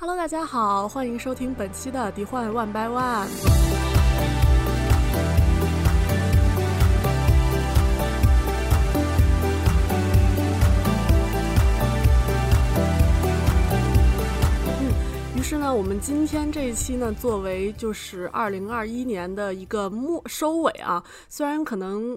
[0.00, 3.26] Hello，大家好，欢迎收听本期的《迪幻 One by One》。
[14.78, 22.16] 嗯，于是呢，我们今天这一期呢，作为就是二零二一年的一个末收尾啊，虽然可能。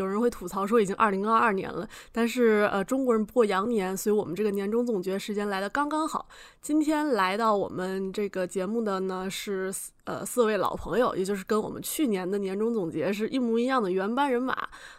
[0.00, 6.26] 有人会吐槽说已经二零二二年了，但是呃，中国人不过羊年，所以我们这个年终总结时间来的刚刚好。
[6.62, 9.70] 今天来到我们这个节目的呢是
[10.04, 14.56] 呃四位老朋友，也就是跟我们去年的年终总结是一模一样的原班人马。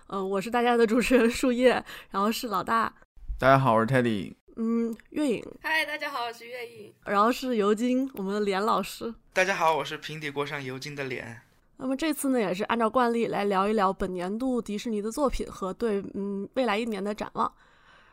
[0.07, 2.93] 嗯，我是大家的主持人树叶，然后是老大。
[3.39, 4.35] 大家好，我是 Teddy。
[4.57, 5.43] 嗯，月影。
[5.63, 6.93] 嗨，大家好，我是月影。
[7.05, 9.11] 然后是尤金，我们的脸老师。
[9.33, 11.41] 大家好，我是平底锅上尤金的脸。
[11.81, 17.51] 那么这次呢，也是按照惯例来聊一聊本年度迪士尼的作品和对嗯未来一年的展望。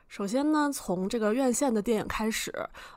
[0.08, 2.50] 首先呢，从这个院线的电影开始，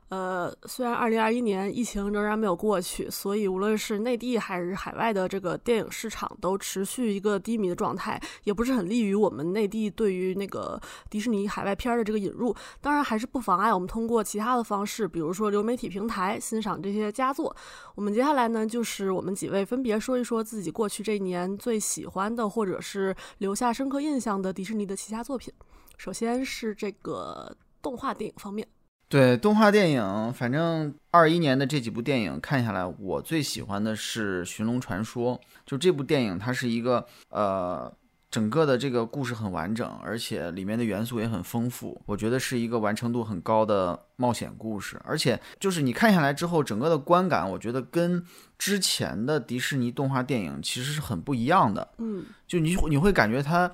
[0.08, 12.55] 呃，虽然二零二一年疫情仍然没有过去，所以无论是内地还是海外的这个电影市场都持续一个低迷的状态，也不是很利于我们内地对于那个迪士尼海外片的这个引入。
[12.80, 17.54] 当然，还是不妨碍我们通过其他的方式，比如说流媒体平台欣赏这些佳作。
[17.94, 25.54] 我们接下来呢，就是我们几位分别说一说自己过去这一年最喜欢的，或者是留下深刻印象的迪士尼的其他作品。
[26.02, 28.68] 首先是这个动画电影方面，
[29.07, 35.38] 对动画电影，反正二一年的这几部电影看下来，我最喜欢的是《寻龙传说》。
[35.63, 37.96] 就这部电影，它是一个呃，
[38.32, 44.99] 整个的这个故事很完整，而且里面的元素也很丰富，我觉得是一个完成度很高的冒险故事。
[45.04, 48.26] 而且就是你看下来之后，整个的观感，我觉得跟
[48.57, 51.88] 之前的迪士尼动画电影其实是很不一样的。
[51.99, 53.72] 嗯，就你你会感觉它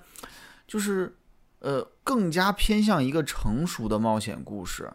[0.67, 1.15] 就是。
[1.59, 4.91] 呃，更加偏向一个成熟的冒险故事，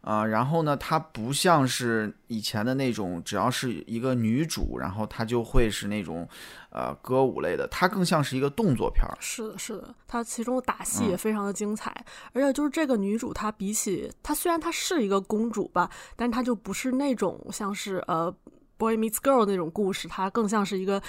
[0.00, 6.28] 啊，然后呢，它不像是以前的那种，只要是一个女主，然后她就会是那种，
[6.70, 9.16] 呃，歌舞类的，它更像是一个动作片儿。
[9.18, 11.90] 是的，是的，它其中的打戏也非常的精彩，
[12.32, 18.32] 而且就是这个女主，她比起她虽然她是一个公主吧，但她就不是那种像是呃
[18.76, 21.02] ，boy meets girl 那种故事，她更像是一个。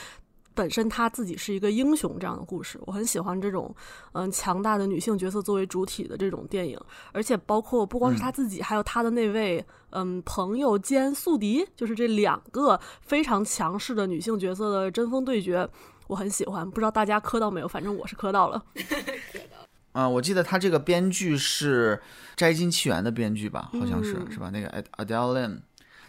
[0.55, 3.75] 本身她自己是一个英雄这样的故事，我很喜欢这种
[4.13, 6.79] 嗯强大的女性角色作为主体的这种电影，
[7.11, 15.69] 而且包括不光是她自己，还有她的那位嗯朋友兼宿敌，就是这两个非常强势的女性角色的针锋对决，
[16.07, 16.67] 我很喜欢。
[16.67, 17.67] 不知道大家磕到没有？
[17.67, 18.63] 反正我是磕到了。
[18.73, 20.01] 磕到。
[20.01, 21.97] 啊，我记得他这个编剧是
[22.35, 23.69] 《摘金奇缘》的编剧吧？
[23.73, 24.49] 好像是是吧？
[24.51, 25.59] 那个 Adele Lim，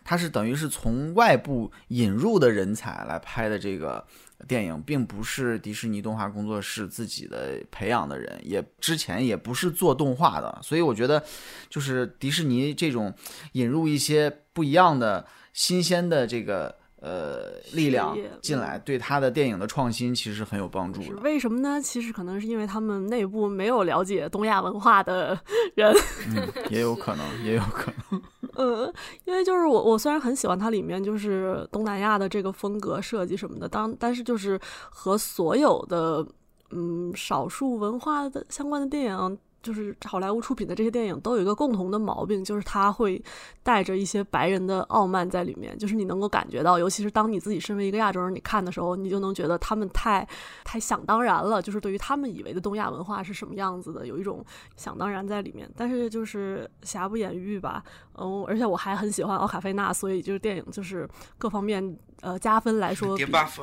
[0.05, 4.07] 他是等于是从外部引入的人才来拍的这个。
[4.47, 11.23] 电影并不是迪士尼动画工作室自己的培养的人，也之前也不是做动画的，所以我觉得，
[11.69, 13.13] 就是迪士尼这种
[13.53, 16.75] 引入一些不一样的、新鲜的这个。
[16.99, 21.03] 呃，力量进来对他的电影的创新其实很有帮助。
[21.23, 21.81] 为什么呢？
[21.81, 25.39] 其实可能是因为他们内部没有了解东亚文化的
[25.77, 25.95] 人，
[26.27, 28.21] 嗯，也有可能，也有可能。
[28.57, 28.93] 嗯，
[29.25, 34.59] 因为就是我，我虽然很喜欢它里面就是东南亚的这个风格设计什么的，当但是就是
[34.91, 36.27] 和所有的
[36.71, 39.39] 嗯少数文化的相关的电影。
[39.67, 43.21] 就是好莱坞出品的这些电影都有一个共同的毛病，就是它会
[43.65, 45.77] 带着一些白人的傲慢在里面。
[45.77, 50.25] 就是你能够感觉到，尤其是当你自己身为一个亚洲人，你看的时候，你就能觉得他们太
[50.63, 51.61] 太想当然了。
[51.61, 54.45] 就是对于他们以为的东亚文化是什么样子的，有一种
[54.77, 55.69] 想当然在里面。
[55.77, 57.83] 但是就是瑕不掩瑜吧，
[58.15, 63.63] 嗯，而且我还很喜欢奥卡菲娜，所以就是电影就是各方面呃加分来说，叠 buff，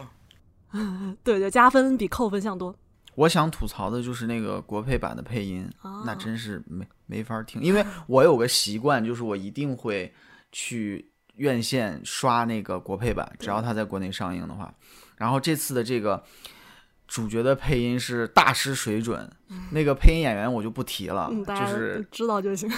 [1.24, 2.76] 对对，加分比扣分项多。
[3.16, 5.70] 我想吐槽的就是那个国配版的配音，
[6.06, 7.62] 那真是没没法听。
[7.62, 10.14] 因为我有个习惯，就是我一定会
[10.52, 14.74] 去院线刷那个国配版，只要它在国内上映的话。
[15.18, 16.24] 然后这次的这个
[17.08, 19.30] 主角的配音是大师水准，
[19.72, 22.70] 那个配音演员我就不提了，就是知道就行。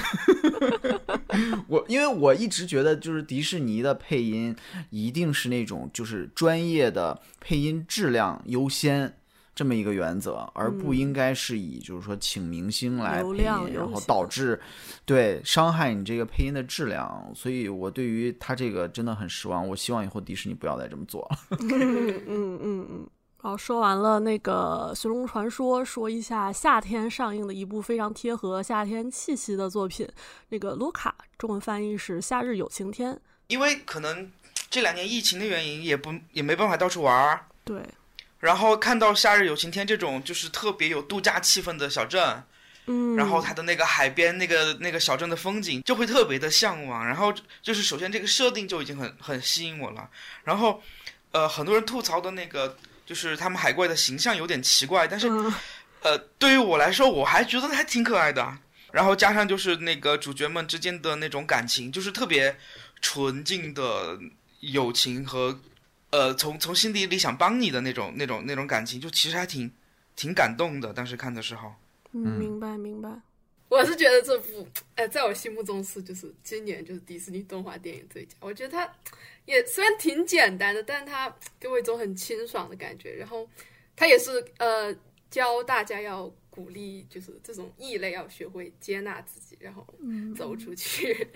[1.68, 4.56] 我因为我一直觉得，就是迪士尼的配音
[4.90, 9.18] 一定是那种就是专业的配音质量优先。
[9.56, 14.60] 这么一个原则，而不应该是以就是说请明星来配音，然后导致
[15.06, 17.32] 对伤害你这个配音的质量。
[17.34, 19.66] 所以我对于他这个真的很失望。
[19.66, 21.40] 我希望以后迪士尼不要再这么做了。
[21.62, 23.08] 嗯嗯嗯。
[23.38, 30.08] 好，说完了那个《寻龙传说》，说一下夏天上映的一部非常贴合夏天气息的作品，
[30.50, 33.14] 那个《卢卡》，中文翻译是《夏日有晴天》。
[33.48, 34.32] 因为可能
[34.70, 37.46] 这两年疫情的原因，也不也没办法到处玩儿。
[37.64, 37.82] 对。
[38.46, 42.44] 然后看到《夏日有晴天》这种就是特别有度假气氛的小镇，
[42.86, 47.34] 嗯，然后它的那个海边那个那个小镇的风景就会特别的向往，然后
[47.64, 50.08] 就是首先这个设定就已经很很吸引我了，
[50.44, 50.82] 然后
[51.32, 55.52] 呃很多人吐槽的那个就是他们海怪的形象有点奇怪，但是嗯。
[56.02, 58.56] 呃对于我来说我还觉得还挺可爱的，
[58.92, 62.56] 然后加上就是那个主角们之间的那种感情，就是特别
[63.02, 64.16] 纯净的
[64.60, 65.60] 友情和
[66.16, 69.70] 呃从从心底里想帮你的那种那种那种感情，就其实还挺
[70.16, 71.74] 挺感动的，当时看的时候。
[72.14, 73.10] 嗯，明白明白。
[73.68, 74.66] 我是觉得这部，
[74.96, 78.34] 呃，在我心目中是就是今年就是迪士尼动画电影最佳。
[78.40, 78.90] 我觉得它
[79.46, 83.14] 也虽然挺简单的，但是它给我一种很清爽的感觉。
[83.16, 83.46] 然后
[83.96, 84.96] 它也是呃
[85.30, 91.28] 教大家要鼓励，就是这种异类要学会接纳自己，然后嗯走出去。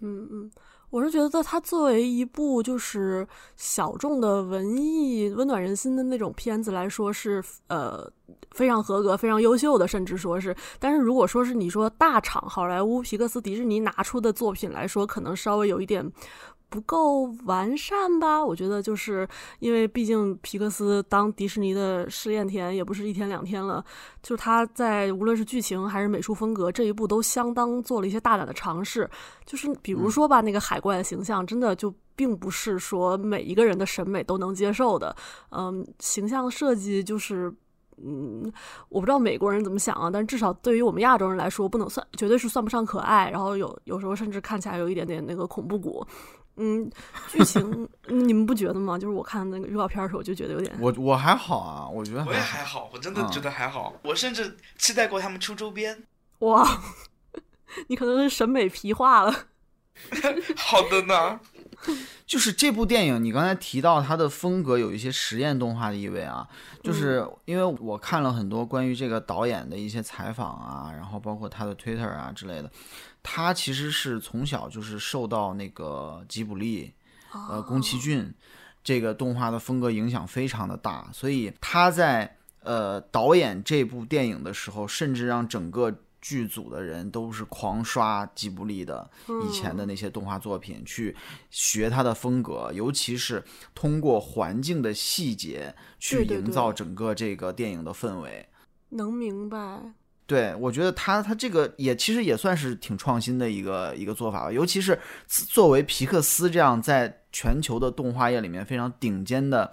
[0.00, 0.50] 嗯 嗯，
[0.90, 3.26] 我是觉得它作为一部就是
[3.56, 8.10] 小众的文艺、温暖人心的那种片子来说是呃
[8.52, 10.56] 非常合格、非常优秀的，甚至说是。
[10.78, 16.10] 但是如果说是你说大厂好莱坞、皮克斯、迪士尼拿出的作品来说，可能稍微有一点。
[16.68, 18.44] 不够完善吧？
[18.44, 19.26] 我觉得就是
[19.58, 23.84] 因为毕竟皮克斯当迪士尼的试验田也不是一天两天了，
[24.22, 29.08] 就是他在无论是剧情还是美术风格这一步都相当做了一些大胆的尝试。
[29.46, 35.14] 就是比如说吧，那个海怪的形象真的就并不是说每一个人的审美都能接受的。
[35.50, 37.52] 嗯，形象设计就是。
[38.00, 38.44] 嗯，
[38.90, 43.28] 我不知道美国人怎么想啊，但至少对于我们亚洲人来说，不能算，绝对是算不上可爱。
[43.28, 46.06] 然后有有时候甚至看起来有一点点那个恐怖谷。
[46.58, 46.90] 嗯，
[47.28, 48.98] 剧情你们不觉得吗？
[48.98, 50.76] 就是我看那个预告片的时候，我就觉得有点……
[50.80, 53.94] 我我还好啊，我觉得我也还还好，我真的觉得还好。
[54.02, 56.04] 我甚至期待过他们出周边。
[56.40, 56.66] 哇，
[57.88, 59.32] 你可能是审美疲化了。
[60.56, 61.40] 好的呢。
[62.26, 66.46] 就是这部电影，你刚才提到它的风格有一些实验动画的意味啊，
[66.82, 72.70] 就是因为我看了很多关于这个导演的一些采访啊，然后包括他的 Twitter 啊之类的，
[73.22, 76.92] 他其实是从小就是受到那个吉卜力，
[77.32, 78.32] 呃，宫崎骏
[78.82, 89.08] 这个动画的风格影响非常的大，所以他在呃导演这部电影的时候，甚至让整个剧组的人都是狂刷吉卜力的
[89.46, 91.14] 以前的那些动画作品，去
[91.50, 93.44] 学他的风格，尤其是
[93.74, 98.48] 通过环境的细节去营造整个这个电影的氛围。
[98.90, 99.92] 能明白。
[100.28, 109.72] 对，我觉得他他这个也其实也算是挺创新的一个一个做法吧，尤其是作为皮克斯这样在全球的动画业里面非常顶尖的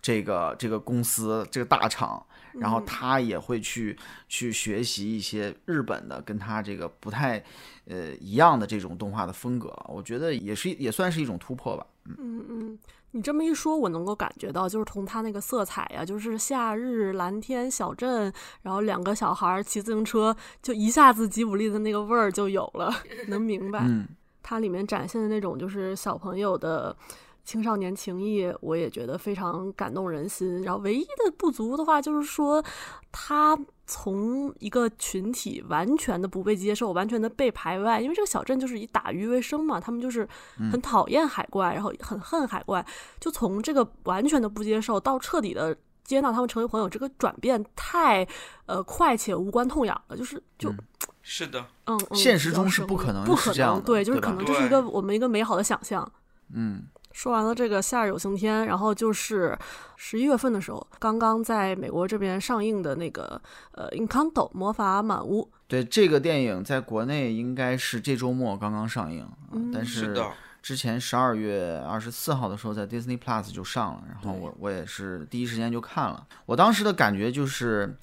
[0.00, 2.24] 这个这个公司这个大厂，
[2.54, 2.86] 然后嗯。
[2.86, 3.94] 他也会去
[4.30, 7.44] 去学习一些日本的跟他这个不太
[7.84, 11.86] 呃一样的这种动画的风格，我觉得也是也算是一种突破吧。
[12.06, 12.78] 嗯嗯，
[13.12, 18.32] 你这么一说，我能够感觉到，就是从它那个色彩呀、就是夏日蓝天小镇，
[18.62, 22.90] 然后两个小孩儿骑自行车，就一下子吉卜力的那个味儿就有了，
[23.28, 23.80] 能明白。
[23.86, 24.08] 嗯，
[24.42, 26.96] 它里面展现的那种就是小朋友的
[27.44, 30.62] 青少年情谊，我也觉得非常感动人心。
[30.62, 32.64] 然后唯一的不足的话，就是说
[33.10, 33.58] 他
[33.92, 40.26] 从一个群体完全的不被接受，完全的被排外，因为这个小镇就是以打鱼为生嘛，他们就是
[40.70, 42.84] 很讨厌海怪，然后很恨海怪，
[43.20, 45.76] 就从这个完全的不接受到彻底的。
[46.04, 48.26] 接纳他们成为朋友，这个转变太，
[48.66, 50.16] 呃，快且无关痛痒了。
[50.16, 50.78] 就是，就，嗯
[51.22, 56.06] 是的，嗯，嗯现实中是不可能不可能，是这样的对，就是可能这是一个我们一个美好的想象。
[56.52, 56.82] 嗯，
[57.12, 59.56] 说完了这个《夏日有晴天》，然后就是
[59.96, 63.40] 十一月份的时候，刚刚在美国这边上映的那个
[63.72, 69.28] 呃《Encanto》魔法满屋，对，这个电影在国内应该是这周末刚刚上映，
[69.72, 70.16] 但是，
[70.62, 76.24] 之前十二月二十四号的时候在 Disney Plus 就上了，然后我我也是第一时间就看了。
[76.46, 77.96] 我当时的感觉就是，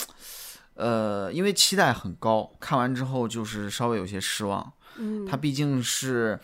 [0.75, 4.73] 呃，因为期待很高，看完之后就是稍微有些失望。
[4.97, 6.37] 嗯，它毕竟是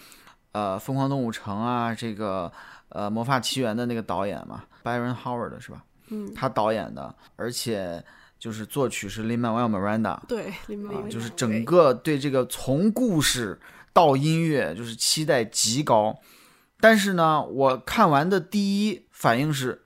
[0.56, 2.50] 呃《疯狂动物城》啊，这个
[2.88, 5.84] 呃《魔法奇缘》的那个导演嘛，Byron Howard 是吧？
[6.08, 8.02] 嗯，他导演的，而且
[8.40, 10.54] 就是作曲是 Lin-Manuel Miranda，对，
[11.10, 13.60] 就是整个对这个从故事
[13.92, 16.18] 到音乐，就是期待极高。
[16.80, 19.84] 但是呢，我看完的第一反应是，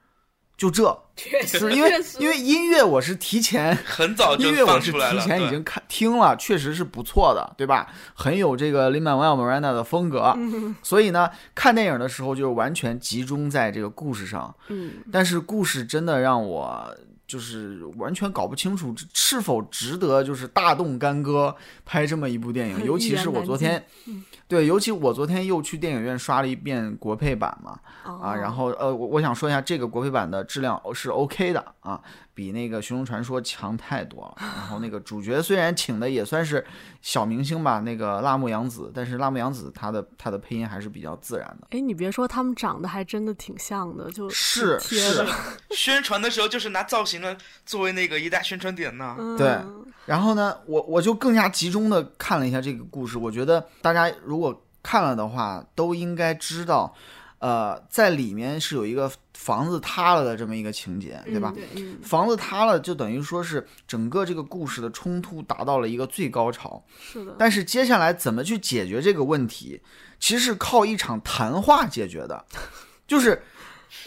[0.59, 0.83] 就这，
[1.15, 1.89] 确实，就是因为
[2.19, 7.87] 因为音乐我是提前 很早就 音乐我是提前已经看听了，确实是不错的，对吧？
[8.13, 10.75] 很有这个 Lin Manuel Miranda 的风格，嗯。
[10.83, 14.53] 所以呢，看电影的时候就完全集中在这个故事上。
[14.67, 14.95] 嗯。
[15.09, 16.93] 但是故事真的让我
[17.29, 21.55] 就是完全搞不清楚是否值得就是大动干戈
[21.85, 24.23] 拍这么一部电影，尤其是我昨天，嗯。
[24.47, 32.01] 对，尤其我昨天又去电影院刷了一遍国配版嘛，啊，然后后呃，我我想说一下，这个国配版的质量是 OK 的啊，
[32.39, 34.35] 比那个《寻龙传说》强太多了。
[34.39, 36.65] 然后那个主角虽然请的也算是
[37.01, 41.67] 小明星吧，那个辣目洋子，但是辣目洋子他的他的配音还是比较自然的。
[41.71, 45.27] 哎，你别说，他们长得还真的挺像的，就是贴是的。
[45.75, 49.17] 宣传的时候就是拿造型呢作为那个一大宣传点呢。
[49.19, 49.57] 嗯对
[50.05, 53.17] 然后呢，我我就更加集中的看了一下这个故事。
[53.17, 56.95] 我觉得大家如果看了的话，都应该知道，
[57.37, 61.53] 呃，在里面是有一个房子塌了的这么一个情节，对吧？
[61.55, 66.83] 对，嗯，房子塌了，就等于说是整个这个故事的冲突达到了一个最高潮。
[66.99, 69.81] 是的，但是接下来怎么去解决这个问题，
[70.19, 72.45] 其实是靠一场谈话解决的，
[73.07, 73.41] 就是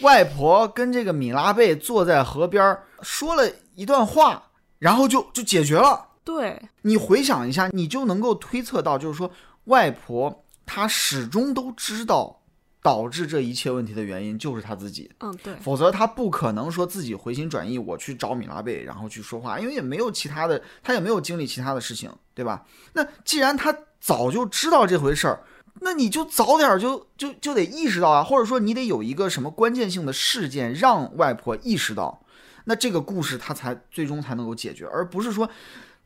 [0.01, 6.09] 外婆跟这个米拉贝坐在河边儿说了一段话，然后就就解决了。
[6.23, 9.31] 对，你回想一下，你就能够推测到，就是说
[9.63, 12.39] 外婆她始终都知道
[12.83, 15.09] 导致这一切问题的原因就是他自己。
[15.21, 22.65] 嗯，对，否则他不可能说自己回心转意，我去找米拉贝，然后去说话，因为也没有其他的，他也没有经历其他的事情，对吧？
[22.91, 25.43] 那既然他早就知道这回事儿，
[25.79, 32.25] 那你就早点就就就得意识到啊，或者说你得有一个什么关键性的事件让外婆意识到，
[32.65, 35.49] 那这个故事他才最终才能够解决，而不是说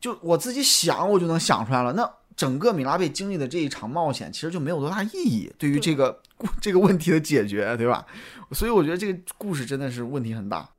[0.00, 2.08] 就我自己想我就能想出来了，那。
[2.38, 6.22] 整个米拉贝经历的这一场冒险，其实就没有多大意义，对于这个
[6.60, 8.06] 这个问题的解决，对吧？
[8.52, 10.70] 所以我觉得这个故事真的是问题很大。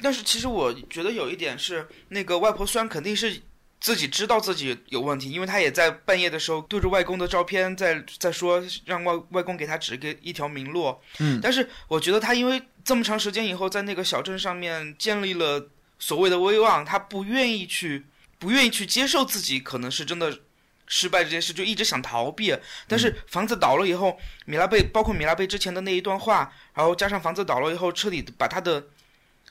[0.00, 3.36] 但是其实我觉得有一点是，那个外婆虽然肯定是
[3.80, 10.94] 自己知道自己有问题，因为她也在半夜的时候对着外公的照片在在说让外外公给她指个一条明路。
[11.18, 18.04] 嗯但是我觉得她因为这么长时间以后在那个小镇上面建立了所谓的威望，她不愿意去
[18.38, 20.38] 不愿意去接受自己可能是真的。
[20.88, 28.82] 失败这件事就一直想逃避，但是房子倒了以后，米拉贝包括米拉贝之前的那一段话，然后加上房子倒了以后，彻底把他的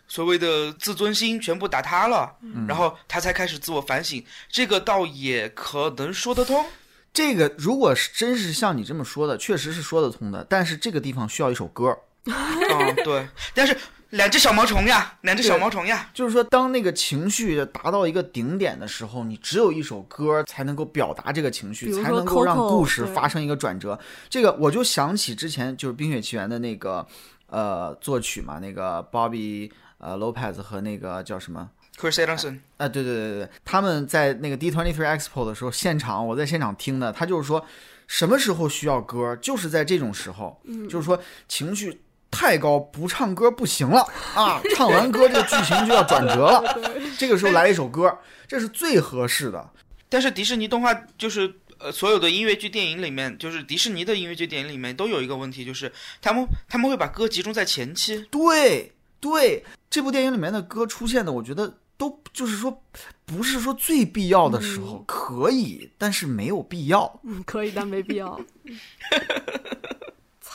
[0.08, 2.36] 所谓的自尊心全部打塌了，
[2.67, 6.65] 然后他才开始自我反省，这个倒也可能说得通。
[7.13, 10.46] 这个如果是真是像你这么说的，确实是说得通的。
[10.50, 13.75] 但是这个地方需要一首歌，嗯， 对，但是
[14.12, 24.00] 两只小毛虫呀，两只小毛虫呀，就是说，当那个情绪达到一个顶点的时候，你只有一首歌才能够表达这个情绪，才能够让故事发生一个转折。
[24.30, 27.06] 这个我就想起之前就是《冰雪奇缘》的那个
[27.48, 37.66] 呃作曲嘛，那个 Bobby 呃 Lopez 和那个叫什么？Chris Anderson 啊，对对对对对，他们在那个 D twenty three Expo 的时候，现场我在现场听的，他就是说，
[38.08, 44.01] 什么时候需要歌，就是在这种时候，就是说情绪太高，不唱歌不行了
[44.36, 46.79] 啊， 唱完歌这个剧情就要转折了，
[47.17, 48.15] 这个时候来一首歌，
[48.48, 49.69] 这是最合适的。
[50.10, 55.91] 但是迪士尼动画就是呃所有的音乐剧电影里面，就是迪士尼的音乐剧电影里面都有一个问题，就是
[56.22, 62.81] 他们他们会把歌集中在前期，对对，这部电影里面的歌出现的，我觉得都就是说，
[63.25, 67.19] 不是说最必要的时候、可以，但是没有必要。
[67.24, 68.39] 嗯，可以，但没必要。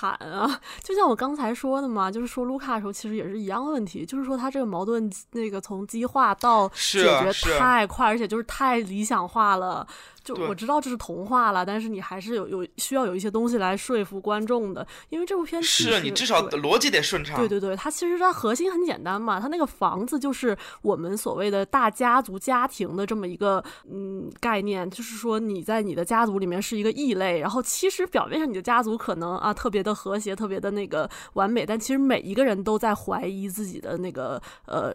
[0.03, 0.61] 惨啊！
[0.83, 9.87] 就像我刚才说的嘛，就是说卢卡的时候，其实也是一样的问题，就是说他这个矛盾那个从激化到解决太快，而且就是太理想化了。
[10.23, 17.37] 就我知道这是童话了，但是你还是有有需要有一些东西来说服观众的，因为这部片其是啊你至少逻辑得顺畅。
[17.37, 34.95] 对对对，它其实它核心很简单嘛，它那个房子就是我们所谓的大家族家庭的这么一个嗯概念，就是说你在你的家族里面是一个异类，然后其实表面上你的家族可能啊特别的和谐，特别的那个完美，但其实每一个人都在怀疑自己的那个呃。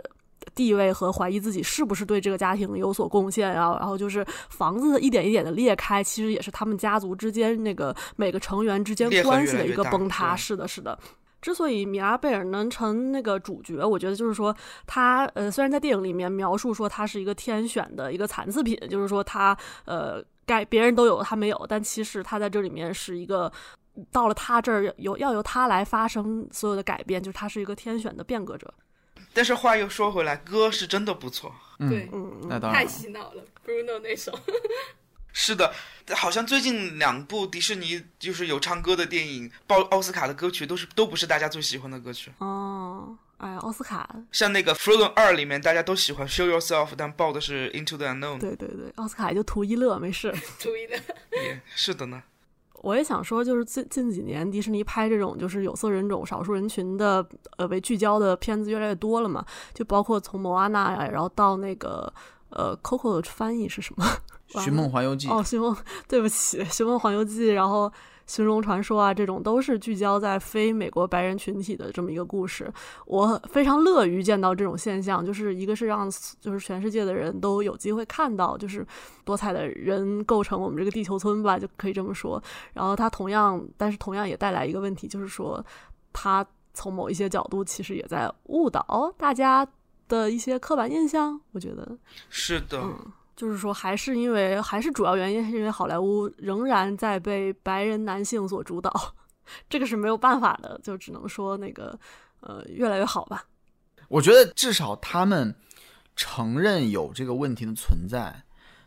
[0.55, 10.33] 地位和怀疑自己是不是对这个家庭有所贡献啊，然后就是房子一点一点的裂开，其实也是他们家族之间那个每个成员之间关系的一个崩塌。
[10.33, 10.97] 对是的，是的。
[11.39, 14.53] 之所以米拉贝尔能成那个主角，我觉得就是说
[14.87, 23.51] 他呃，虽然在电影里面描述说他是一个天选的一个残次品，就是说他呃该别人都有他没有，但其实他在这里面是一个
[24.11, 28.73] 到了他这儿由要由他来发生所有的改变，就是他是一个天选的变革者。
[29.37, 31.53] 但是话又说回来，歌是真的不错。
[31.77, 32.87] 嗯，对，嗯，太那当然太。
[32.87, 34.35] 洗脑了，Bruno 那首。
[35.31, 35.71] 是的，
[36.15, 42.31] 好像最近两部迪士尼就是有唱歌的电影，报奥斯卡的歌曲都是都不是大家最喜欢的歌曲。
[42.39, 48.39] 哦，哎，奥斯卡，像那个《Frozen 二》里面，大家都喜欢 Show Yourself，但报的是 Into the Unknown。
[48.39, 50.31] 对对对，奥斯卡就图一乐，没事。
[50.59, 50.97] 图一乐，
[51.43, 52.23] 也是的呢。
[52.83, 57.25] 我也想说，就是近近几年迪士尼拍这种就是有色人种、少数人群的
[57.57, 59.43] 呃为聚焦的片子越来越多了嘛，
[59.73, 62.11] 就包括从摩阿娜呀，然后到那个
[62.49, 64.05] 呃 Coco 的翻译是什么？
[64.63, 65.75] 《寻梦环游记》哦，《寻梦》，
[66.07, 67.91] 对不起，《寻梦环游记》，然后
[68.27, 72.71] 寻龙传说啊，这种都是聚焦在非美国白人群体的这么一个故事。
[73.05, 78.85] 我非常乐于见到这种现象，就是一个是让就是全世界的人都有机会看到，就是
[79.23, 82.41] 多彩的人构成我们这个地球村吧，就可以这么说。
[82.73, 85.65] 然后它同样，但是同样也带来一个问题，就是说
[86.11, 89.65] 它从某一些角度其实也在误导大家
[90.09, 91.39] 的一些刻板印象。
[91.53, 91.97] 我觉得
[92.29, 92.79] 是的。
[92.81, 92.99] 嗯
[93.37, 98.91] 就是说，还是因为，还是主要原因是因为好莱坞仍然在被白人男性所主导，
[99.69, 101.97] 这个是没有办法的，就只能说那个，
[102.41, 103.45] 呃，越来越好吧。
[104.09, 105.55] 我觉得至少他们
[106.17, 108.43] 承认有这个问题的存在，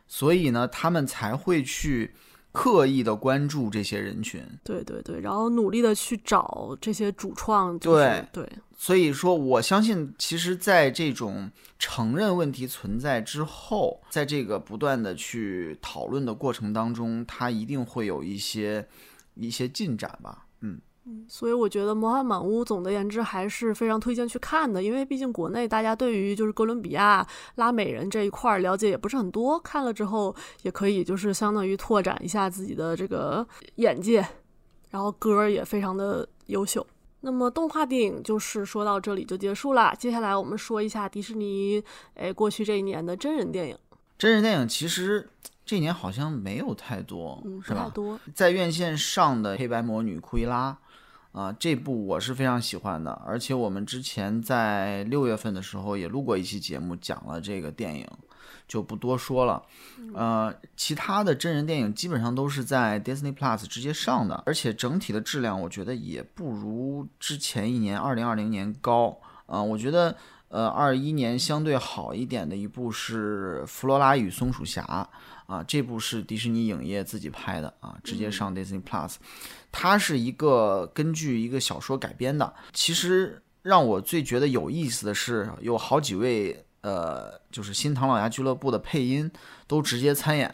[0.06, 2.14] 所以呢，他们才会去。
[2.52, 8.24] 刻意的关注这些人群，对对对，然后努力的去找这些主创，对。
[8.32, 18.88] 对，所以说我相信，其实，在这种承认问题存在之后，在这个不断的去讨论的过程当中，它一定会有一些
[19.34, 20.46] 一些进展吧，
[21.10, 21.24] 嗯。
[21.28, 27.26] 所以我觉得《魔幻满屋》总的言之还是非常推荐去看的，因为毕竟国内大家对于就是哥伦比亚
[27.56, 34.26] 拉美人这一块了解也不是很多，看了之后也可以就是相当于拓展一下自己的这个眼界，
[34.90, 36.86] 然后歌也非常的优秀。
[37.20, 41.82] 那么动画电影就是说到这里就结束了，接下来我们说一下迪士尼
[42.14, 43.76] 哎过去这一年的真人电影。
[44.16, 45.28] 真人电影其实
[45.64, 47.84] 这一年好像没有太多，嗯，是吧？
[47.84, 50.72] 太多在院线上的《黑白魔女库伊拉》。
[51.32, 58.04] 啊，这部我是非常喜欢的，而且我们之前在六月份的时候也录过一期节目，讲了这个电影，
[58.66, 59.62] 就不多说了。
[60.12, 69.16] 呃，其他的真人电影基本上都是在 Disney Plus 直接上的，而且整体的质量我觉得也不如之前一年二零二零年高。
[69.46, 70.16] 啊，我觉得
[70.48, 74.82] 呃二一年相对好一点的一部是《弗罗拉与松鼠侠》。
[75.52, 79.16] 啊，这部是迪士尼影业自己拍的啊，直接上 Disney Plus。
[79.72, 82.52] 它是一个根据一个小说改编的。
[82.72, 89.30] 其实让我最觉得有意思的是，有好几位呃，就是《新唐老鸭俱乐部》的配音
[89.66, 90.48] 都直接参演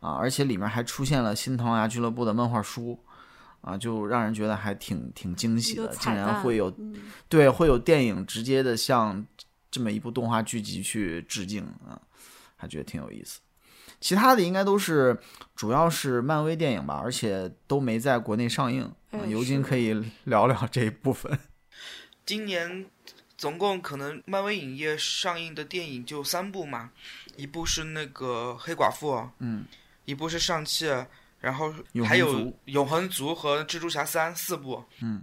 [0.00, 2.98] 啊，而且里面还出现了《新唐老鸭俱乐部》的漫画书
[3.60, 6.74] 啊，就让人觉得还挺挺惊喜的，竟然会有
[7.28, 9.24] 对会有电影直接的向
[9.70, 11.94] 这么一部动画剧集去致敬啊，
[12.56, 13.38] 还觉得挺有意思。
[14.00, 15.18] 其他的应该都是，
[15.54, 18.92] 主要是漫威电影吧，而且都没在国内上映。
[19.28, 19.92] 尤金可以
[20.24, 21.38] 聊聊这一部分。
[22.24, 22.86] 今年
[23.36, 26.90] 总共可能漫威影业上映的电影就三部嘛，
[27.36, 29.64] 一部是那个黑寡妇，嗯，
[30.04, 30.86] 一部是上汽，
[31.40, 31.74] 然后
[32.06, 35.22] 还有永恒族和蜘蛛侠三四部，嗯。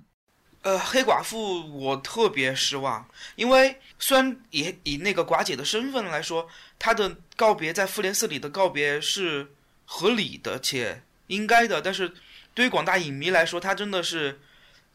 [0.61, 9.47] 呃，黑寡妇我特别失望，因为虽然以以那个寡姐的身份来说，她的告别在复联四里的告别是
[9.85, 12.11] 合理的且应该的，但是
[12.53, 14.41] 对于广大影迷来说，她真的是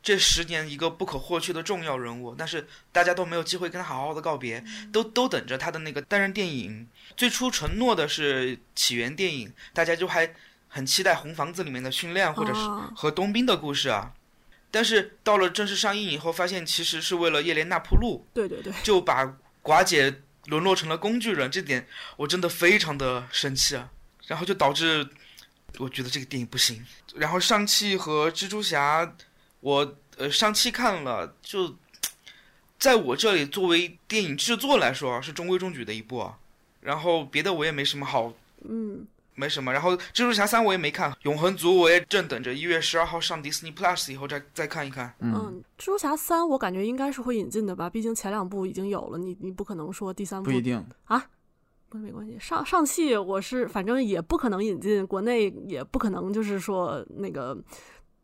[0.02, 6.86] 这十年一个不可或缺的重要人物，但是大家都没有机会跟她好好的告别，都都等着她的那个单人电影。
[7.16, 10.34] 最初承诺的是起源电影，大家就还
[10.68, 12.60] 很期待红房子里面的训练，或者是
[12.94, 14.12] 和冬兵的故事啊。
[14.74, 19.24] 但是到了正式上映以后，发现其实是为了叶莲娜铺路，对对对，就把
[19.62, 23.88] 寡姐沦落成了工具人，这点我真的非常的生气啊！
[24.26, 25.08] 然后就导致
[25.78, 26.84] 我觉得这个电影不行。
[27.14, 29.14] 然后上汽和蜘蛛侠，
[29.60, 31.76] 我呃上汽看了，就
[32.76, 36.36] 在我这里作为电影制作来说是中规中矩的一部啊。
[36.80, 38.32] 然后别的我也没什么好，
[38.68, 39.06] 嗯。
[39.34, 45.14] 没什么，然后蜘蛛侠三我也没看，永恒族我也正等着一月十二号上迪士尼 Plus 以后再再看一看。
[45.20, 51.26] 嗯，蜘蛛侠三我感觉应该是会引进的吧，毕竟前两部已经有了，你你不可能说第三部不一定啊，
[51.88, 52.36] 不没关系。
[52.38, 57.56] 上上戏我是反正也不可能引进，国内也不可能就是说那个。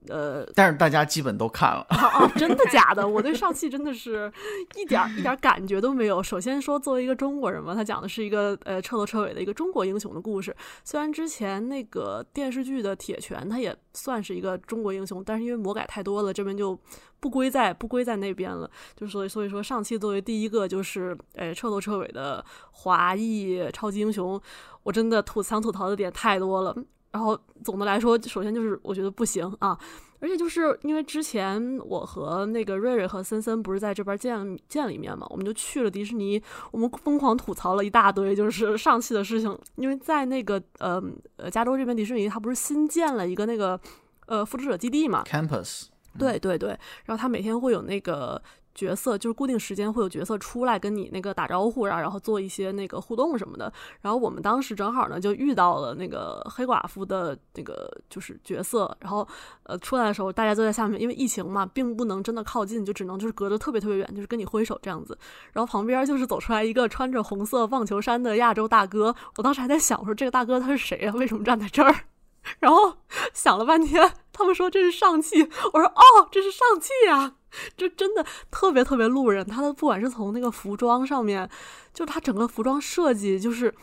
[0.08, 3.06] 呃，但是大家基本都看了哦，真的假的？
[3.06, 4.32] 我对上汽真的是
[4.76, 6.22] 一点一点感觉都没有。
[6.22, 10.56] 首先说，作为一个中国人嘛，他讲的是一个呃彻头彻尾的一个中国英雄的故事。
[10.84, 16.78] 虽然之前那个电视剧的铁拳，他也算是一个中国英雄，但是因为魔改太多了，这边就
[17.20, 18.70] 不归在不归在那边了。
[18.96, 24.40] 就所以所以说，上汽作为第一个就是呃彻头彻尾的华裔超级英雄，
[24.82, 26.74] 我真的吐想吐槽的点太多了。
[27.12, 29.78] 然后总的来说，首先就是我觉得不行啊，
[30.20, 41.02] 而且就是因为之前我和那个瑞瑞和森森不是在这边见见了一面嘛，我们就去了迪士尼，我们疯狂吐槽了一大堆就是上汽的事情，因为在那个呃
[41.36, 43.80] 呃加州这边迪士尼，它不是新建了一个那个
[44.26, 45.86] 呃复制者基地嘛，campus，
[46.18, 46.68] 对对对，
[47.04, 48.40] 然后它每天会有那个。
[48.80, 53.70] 角色，就是固定时间会有角色出来跟你那个打招呼啊，然后做一些那个互动什么的。
[54.00, 59.26] 然后我们当时正好呢就遇到了那个黑寡妇的那个就是角色，然后
[59.64, 65.18] 呃出来的时候大家都在下面，因为疫情嘛，并不能真的靠近，就只能就是隔着特别特别远，就是跟你挥手这样子。
[65.52, 71.12] 然后旁边就是走出来一个穿着红色棒球衫的亚洲大哥，我当时还在想说这个大哥他是谁啊？
[71.16, 71.94] 为什么站在这儿？
[72.58, 72.94] 然后
[73.34, 75.42] 想了半天，他们说这是上汽，
[75.74, 77.34] 我说哦，这是上汽呀，
[77.76, 79.44] 这真的特别特别路人。
[79.46, 81.48] 他的不管是从那个服装上面，
[81.92, 83.74] 就他整个服装设计，就是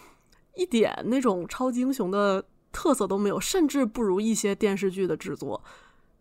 [0.56, 5.62] 一点那种超级英雄的特色都没有，甚至不如一些电视剧的制作，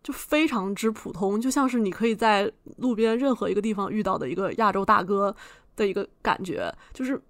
[0.03, 5.35] 就非常之普通，就像是你可以在路边任何一个地方遇到的一个亚洲大哥
[5.75, 7.21] 的一个感觉，就是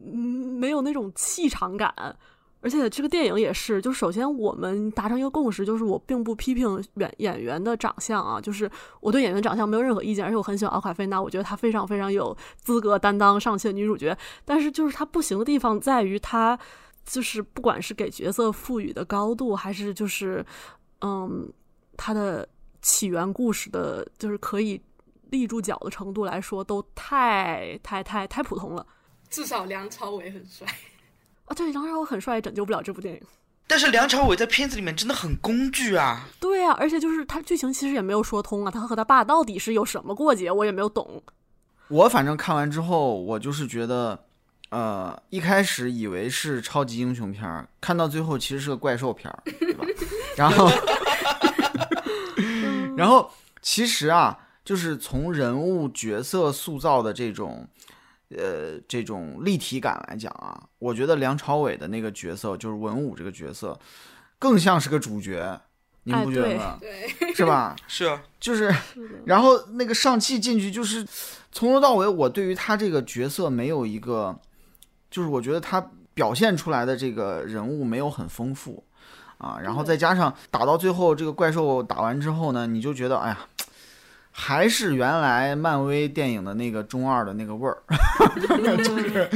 [0.00, 2.16] 嗯，没有那种气场感。
[2.60, 8.68] 而且这个电影也是，就首先我们达成一个共识，就是我并不批评演演员的长相啊，就是
[9.00, 14.16] 我对演员长相没有任何意见，而且我很喜欢奥卡菲娜，我觉得她非常非常有资格担当上汽的女主角。
[14.44, 16.58] 但是就是她不行的地方在于，她
[17.04, 20.44] 就是不管是给角色赋予的高度，还是就是
[21.00, 21.48] 嗯，
[21.96, 22.48] 她的
[22.82, 24.80] 起源故事的，就是可以
[25.30, 28.84] 立住脚的程度来说，都太太太太普通了。
[29.30, 30.66] 至少梁朝伟很帅。
[31.48, 33.20] 啊，对，梁朝伟很帅，拯救不了这部电影。
[33.66, 36.26] 但是梁朝伟在片子里面真的很工具啊。
[36.40, 41.22] 对啊，而且就是他剧情其实也没有说通啊，他和他爸到底是有什么过节，我也没有懂。
[41.88, 44.24] 我反正看完之后，我就是觉得，
[44.70, 49.84] 呃，一开始以为是超级英雄片儿，看到最后其实是个怪兽片儿，对吧？
[50.36, 50.70] 然后，
[52.96, 53.30] 然后
[53.60, 57.66] 其实啊，就是从人物角色塑造的这种。
[58.36, 63.78] 呃，这种立体感来讲啊，我觉得梁朝伟的那个角色就是文武这个角色，
[64.38, 65.58] 更像是个主角，
[66.02, 66.76] 你不觉得吗？
[66.78, 67.74] 对，是吧？
[67.88, 68.70] 是啊，就是，
[69.24, 71.06] 然后那个上汽进去，就是
[71.50, 74.38] 从头到尾，我对于他这个角色没有一个，
[75.10, 75.80] 就是我觉得他
[76.12, 78.84] 表现出来的这个人物没有很丰富
[79.38, 83.38] 啊，然后再加上打到最后，这个怪兽打完之后呢，你就觉得，哎呀。
[84.40, 87.82] 还是原来漫威电影的那个中二的那个味儿，
[88.84, 89.28] 就是。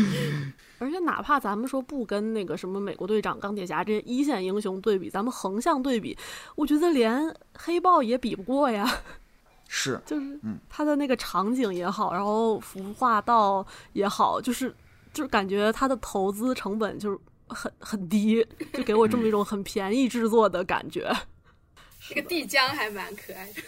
[0.78, 6.16] 而且哪怕咱们说不跟那个什么美国队长、钢铁侠这些一线英雄对比，咱们横向对比，
[6.54, 8.88] 我觉得连黑豹也比不过呀。
[9.66, 14.72] 是，就是，嗯，他的那个场景也好，然后服化道也好，就是
[15.12, 21.12] 就是感觉他的投资成本就是很很低，就给我这么一种很便宜制作的感觉。
[22.08, 23.62] 这个地江还蛮可爱的。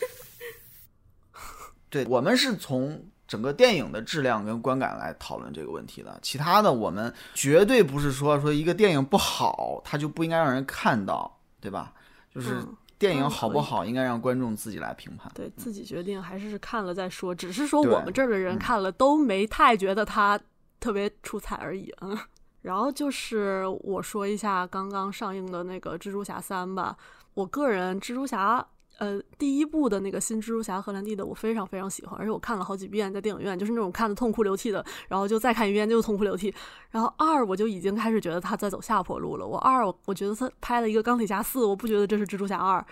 [2.03, 11.95] 对我们是从整个电影的质量跟观感来讨论这个问题的，其他的我们绝对不是说说一个电影不好，它就不应该让人看到，对吧？
[12.35, 12.63] 就是
[12.99, 17.35] 电影好不好，应该让观众自己来评判，对自己决定，还是看了再说。
[17.35, 20.39] 只是说我们这儿的人看了都没太觉得它
[20.81, 22.19] 特别出彩而已嗯。
[22.61, 26.97] 然后就是我说一下刚刚上映的那个《蜘蛛侠三》吧，
[27.35, 28.67] 我个人蜘蛛侠。
[28.99, 36.55] 呃，第一部的那个新蜘蛛侠荷兰弟的，我非常非常喜欢，而且我看了好几遍，在电影院就是那种看的痛哭流涕的，然后就再看一遍就痛哭流涕。
[36.91, 39.47] 然后二我就已经开始觉得他在走下坡路了。
[39.47, 42.85] 我二我觉得他拍了一个钢铁侠四，我不觉得这是蜘蛛侠二。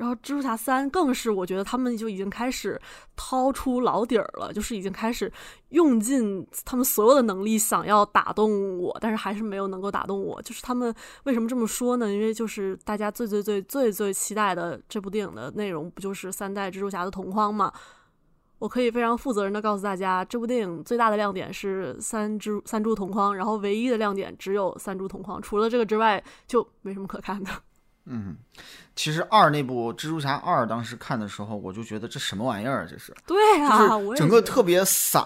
[0.00, 2.80] 然后蜘蛛侠三更是，我觉得他们就已经开始
[3.14, 5.30] 掏出老底儿了，就是已经开始
[5.68, 10.40] 用尽他们所有的能力想要打动我，但是还是没有能够打动我。
[10.40, 12.10] 就是他们为什么这么说呢？
[12.10, 17.70] 因为就是大家最最最最最期待的这部电影的内容，不就是三代蜘蛛侠的同框吗？
[18.58, 27.50] 我可以非常负责任的告诉大家，这部电影最大的亮点是三蜘三蛛同框，然后唯一的亮点只有三蛛同框，除了这个之外就没什么可看的。
[28.12, 28.36] 嗯，
[28.96, 32.84] 其实二那部蜘蛛侠二当时看的时候，我就觉得这什么玩意儿？
[32.90, 35.24] 这是对啊，整个特别散，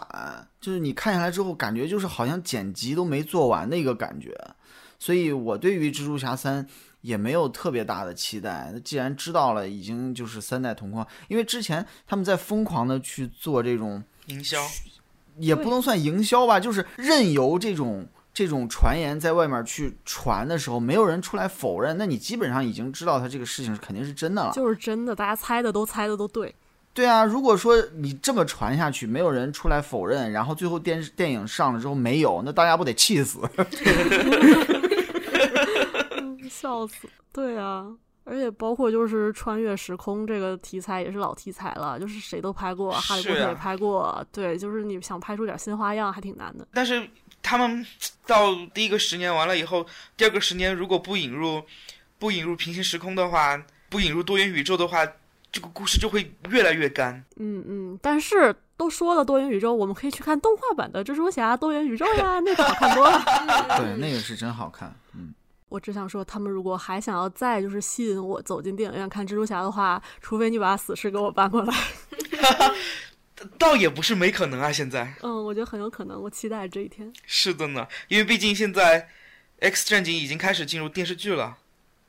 [0.61, 4.39] 就是你看下来之后，感觉就是好像剪辑都没做完的一个感觉。
[4.99, 6.67] 所以我对于蜘蛛侠三
[7.01, 8.75] 也没有特别大的期待。
[8.85, 14.59] 既然知道了已经就是三代同框，因为之前他们在疯狂的去做这种营销，
[15.39, 18.07] 也不能算营销吧，就是任由这种。
[18.35, 24.53] 这种传言在外面去传的时候，没有人出来否认，那你基本上已经知道他这个事情是肯定是真的了。
[24.53, 26.53] 就是真的，大家猜的都猜的都对。
[26.93, 33.41] 对啊，如果说你这么传下去，没有人出来否认，然后最后电视电影上了之后没有，那大家不得气死？
[36.51, 37.09] 笑死！
[37.33, 37.87] 对啊，
[38.25, 46.67] 而且包括就是穿越时空这个题材也是老题材了，就是谁都拍过，哈利波特也拍过，对，就是你想拍出点新花样还挺难的。
[46.73, 47.09] 但是。
[47.45, 47.87] 他们
[48.27, 51.63] 到第一个十年完了以后，第二个十年如果不引入
[52.19, 55.07] 不引入平行时空的话，不引入多元宇宙的话，
[55.53, 57.23] 这个故事就会越来越干。
[57.37, 63.23] 嗯嗯，但是都说了多元宇宙，我们可以去看动画版的蜘蛛侠多元宇宙呀， 那个好看多了。
[63.77, 64.93] 对，那个是真好看。
[65.13, 65.35] 嗯，
[65.69, 71.75] 我只想说，他们如果还想要再就是吸引我走进电影院看蜘蛛侠的话，除非你把死侍给我搬过来。
[73.59, 75.15] 倒也不是没可能啊，现在。
[75.23, 77.13] 嗯，我觉得很有可能，我期待这一天。
[77.27, 79.09] 是的呢，因为毕竟现在
[79.61, 81.57] X 战警已经开始进入电视剧了。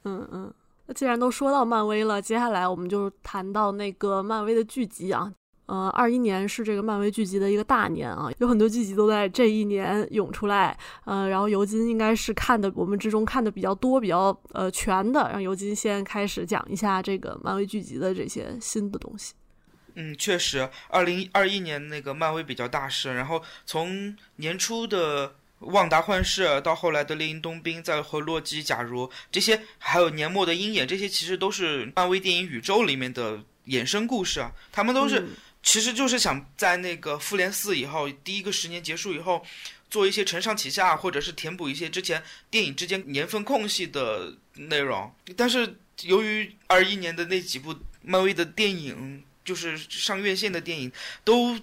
[0.04, 0.54] 嗯嗯，
[0.86, 5.32] 那既然都说到漫威了，接下来我们就谈到那个漫威的剧集啊。
[5.68, 10.78] 呃，二一年是这个漫威剧集的一个大年啊，有很多剧集都在这一年涌出来。
[11.06, 19.34] 呃，然后尤金应该是看的我们之中看的比较多、比较呃全的，让尤金先开始讲一下这个漫威剧集的这些新的东西。
[19.96, 25.30] 嗯，确实，二零二一年那个漫威比较大事，然后从年初的
[25.60, 34.52] 《旺达幻视》到后来的《猎鹰冬兵》，再和《洛基》，假如这些，还有年末的《鹰眼》，这些其实都是漫威电影宇宙里面的衍生故事啊。
[34.72, 35.26] 他们都是，
[35.64, 39.46] 其实就是想在那个复联四以后，第一个十年结束以后，
[39.90, 45.10] 做一些承上启下，或者是填补一些之前电影之间年份空隙的内容。
[45.38, 50.92] 但是由于二一年的那几部漫威的电影，就是上院线的电影
[51.24, 51.58] 都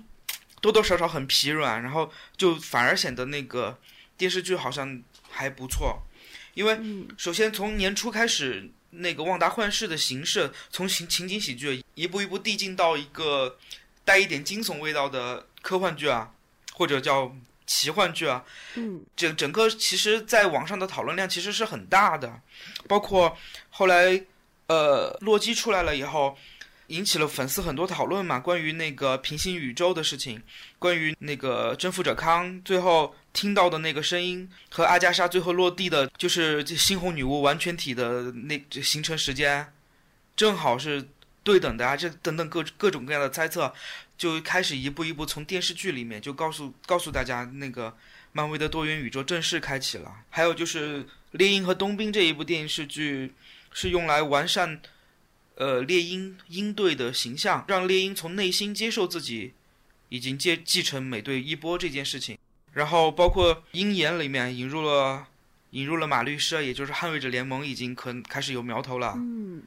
[0.61, 3.77] 多多少少很疲软，然后就反而显得那个
[4.17, 6.01] 电视剧好像还不错。
[6.55, 6.79] 因为
[7.19, 13.59] 首先从年初开始，那个《旺达幻视》的形式从情情景喜剧一步一步递进到一个
[14.05, 16.31] 带一点惊悚味道的科幻剧啊，
[16.75, 17.35] 或者叫
[17.67, 18.45] 奇幻剧啊。
[18.75, 22.41] 嗯，整整个其实在网上的讨论量其实是很大的，
[22.87, 23.37] 包括
[23.71, 24.25] 后来
[24.69, 26.39] 呃洛基出来了以后。
[26.93, 30.43] 引起了粉丝很多讨论嘛，关于那个平行宇宙的事情，
[30.79, 39.67] 关于那个征服者康最后听到的那个声音和阿加莎最后落地的，就是这猩红女巫完全体的那形成时间，
[40.37, 41.03] 正好是
[41.43, 43.73] 对等的啊，这等等各各种各样的猜测，
[44.19, 47.97] 就开始一步一步从电视剧里面就告诉告诉大家，那个
[48.33, 50.15] 漫威的多元宇宙正式开启了。
[50.29, 53.33] 还有就是《猎鹰和冬兵》这一部电视剧
[53.73, 54.79] 是用来完善。
[55.57, 59.53] 呃，猎鹰鹰队的形象，让猎鹰从内心接受自己
[60.09, 62.39] 已经接继承美队衣钵这件事情。
[62.73, 65.27] 然后，包括鹰眼里面引入了
[65.71, 69.13] 引入了马律师，也就是捍卫者联盟已经可开始有苗头了。
[69.17, 69.63] 嗯，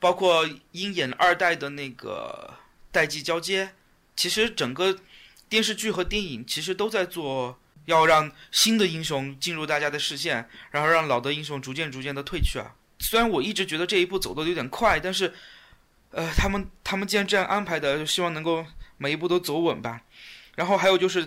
[0.00, 2.54] 包括鹰眼二代的那个
[2.90, 3.74] 代际交接，
[4.16, 4.98] 其实整个
[5.48, 12.74] 电视剧和电影其实都在做，要让新的英雄进入大家的视线，然后让老的英雄逐渐逐渐的退去啊。
[13.00, 15.32] 虽然我一直觉得这一步走的有点快，但是，
[16.10, 20.02] 呃，他们他们既然这样安排的，就希望能够每一步都走稳吧。
[20.56, 21.26] 然后还有就是，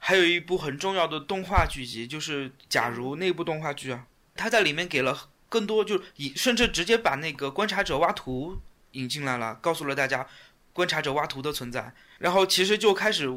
[0.00, 8.60] 还有一部很重要的动画剧集，就是《假如》那部动画剧啊，它在里面给了更多，就以甚至直接把那个观察者挖图
[8.92, 10.26] 引进来了，告诉了大家
[10.72, 11.94] 观察者挖图的存在。
[12.18, 13.28] 然后其实就开始，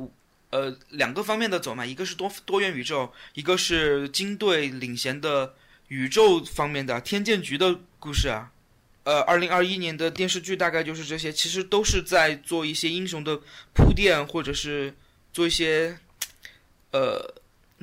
[0.49, 5.53] 呃，两个方面的走嘛，一个是多多元宇宙，一个是金队领衔的。
[5.87, 8.51] 宇宙方面的天剑局的故事啊，
[9.03, 13.39] 呃，二零二一年的电视剧大概就是这些，其实都是在做一些英雄的
[13.73, 14.93] 铺垫，或者是
[15.31, 15.97] 做一些
[16.91, 17.33] 呃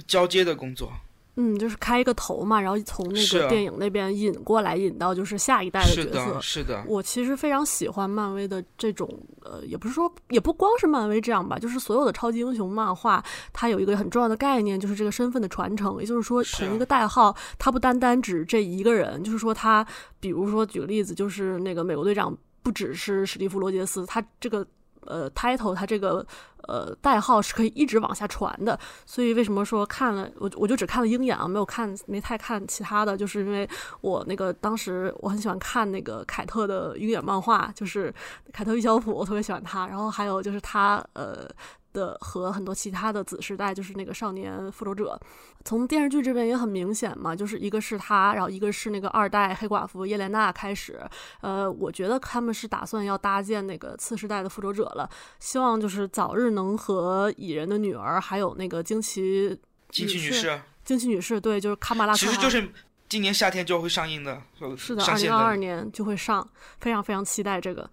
[0.06, 0.92] 交接的工作。
[1.36, 6.40] 嗯，就是开一个头嘛，然后从那个电影那边引过来，引到就是下一代的角色。
[6.40, 9.08] 是的，我其实非常喜欢漫威的这种，
[9.42, 13.20] 呃，也不是说，也不光是漫威这样吧，就是所有的超级英雄漫画，
[13.52, 15.98] 它有一个很重要的概念，就是这个身份的传承。
[15.98, 19.84] 也就是说，同一个代号，它不单单指这一个人，就是说他，
[20.20, 24.64] 比如说举个例子，就是那个美国队长不只是史蒂夫·罗杰斯，他这个。
[25.06, 26.24] 呃，title 它这个
[26.68, 33.68] 呃代号是可以一直往下传的，所以为什么说看了我我就只看了鹰眼啊，没有看没太看其他的，就是因为
[34.00, 38.12] 我那个当时我很喜欢看那个凯特的鹰眼漫画，就是
[38.52, 41.48] 凯特·玉小普，我特别喜欢他，然后还有就是他呃。
[41.94, 45.18] 的和很多其他的子时代，就是那个少年复仇者，
[45.64, 51.00] 从电视剧这边也很明显嘛，就是一个是他，然后一个是那个二代黑寡妇叶莲娜开始，
[51.40, 62.68] 呃，我觉得他们是打算要搭建那个次时代的复仇者了，希望就是早日能和蚁人的女儿，还有那个惊奇惊奇女士，惊奇女士，对，就是卡马拉，其实就是
[63.08, 64.42] 今年夏天就会上映的，
[64.76, 66.46] 是的，二零二二年就会上，
[66.80, 67.88] 非常非常期待这个。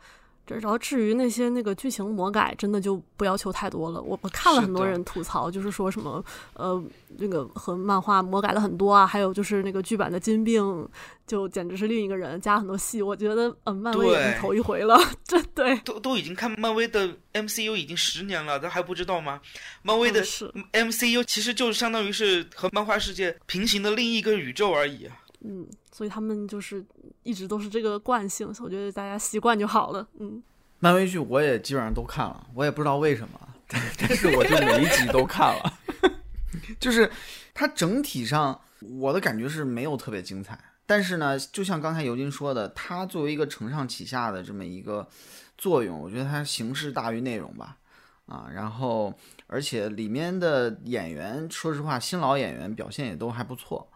[0.60, 4.02] 然后至于那些那个剧情魔改，真的就不要求太多了。
[4.02, 6.82] 我我看了很多人吐槽，就是说什么呃
[7.18, 10.88] 那个和漫画魔改了很多啊，还有就是那个剧版的金并
[11.26, 13.02] 就简直是另一个人，加很多戏。
[13.02, 19.40] 我觉得嗯，漫威也是头一回了， 这对都都已经看漫威的 MCU 已经十年了，他还不知道吗？
[19.82, 25.10] 漫威的 MCU 其实就相当于是和漫画世界平行的另一个宇宙而已。
[25.44, 26.84] 嗯，所以他们就是
[27.24, 30.08] 一直都是这个惯性，我觉得大家习惯就好了。
[30.20, 30.42] 嗯，
[30.80, 35.74] 漫威剧我也基本上都看了，我也不知道为什么， 但是我就每一集都看了，
[36.80, 37.12] 就是
[37.54, 38.60] 它整体上
[39.00, 45.08] 我的感觉是没有特别精彩，但是呢，就像刚才尤金说的，它作为一个承上启下的这么一个
[45.58, 47.78] 作用，我觉得它形式大于内容吧，
[48.26, 49.14] 啊，然后
[49.48, 53.88] 而且里面的演员，说实话，新老演员表现也都还不错。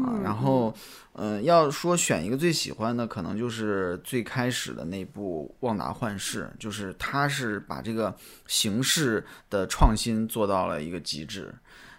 [0.00, 0.74] 啊，然后，
[1.12, 8.14] 嗯，要说选一个最喜欢的，可能就是最开始的那部《旺达幻视》，就是它是把这个
[8.46, 11.54] 形式的创新做到了一个极致，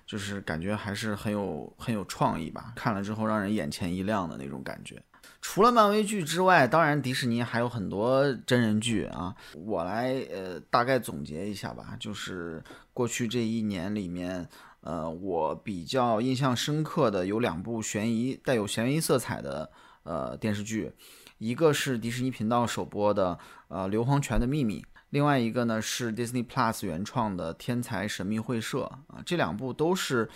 [0.07, 4.99] 就是感觉还是很有很有创意吧，看了之后让人眼前一亮的那种感觉。
[5.39, 14.49] 除了漫威剧之外，当然迪士尼还有很多真人剧啊，我来呃大概总结一下吧，就是过去这一年里面。
[14.83, 19.71] 呃，我比较印象深刻的有两部悬疑带有悬疑色彩的
[20.03, 20.91] 呃电视剧，
[21.37, 30.29] 一个是迪士尼频道首播的呃《硫磺泉的秘密》，另外一个呢是 Disney Plus 原创的《天才神秘会社》啊，这两部都是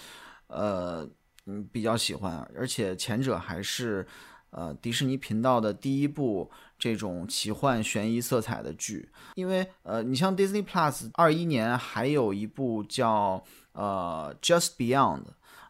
[0.47, 1.05] 呃
[1.45, 4.07] 嗯比较喜欢，而且前者还是
[4.51, 13.43] 呃迪士尼频道的第一部这种奇幻悬疑色彩的剧，因为呃你像 Disney Plus 二一年还有一部叫。
[13.77, 15.21] 呃，Just Beyond，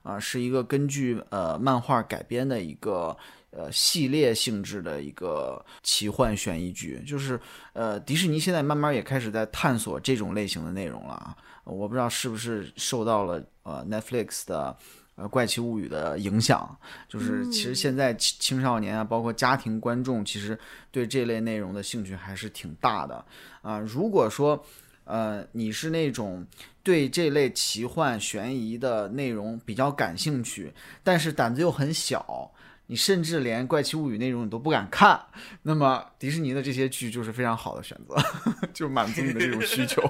[0.02, 3.15] 啊，是一个根据呃漫画改编的一个
[3.52, 7.38] 呃系列性质的一个奇幻悬疑剧，就是
[7.74, 14.74] 呃迪士尼现在慢慢也开始在探索这种类型的内容了啊，我不知道是不是受到了呃 Netflix 的
[15.15, 16.78] 呃怪奇物语的影响，
[17.10, 20.58] 就是其实现在青青少年啊，包括家庭观众，其实
[20.91, 23.26] 对这类内容的兴趣还是挺大的
[23.62, 23.80] 啊。
[23.80, 24.65] 如果说
[25.04, 26.48] 呃你是那种。
[26.88, 30.73] 对这类奇幻悬疑的内容比较感兴趣，
[31.04, 32.50] 但是胆子又很小，
[32.86, 35.19] 你甚至连《怪奇物语》内容你都不敢看，
[35.63, 38.15] 那么迪士尼的这些剧就是非常好的选择，
[38.73, 40.02] 就满足你的这种需求。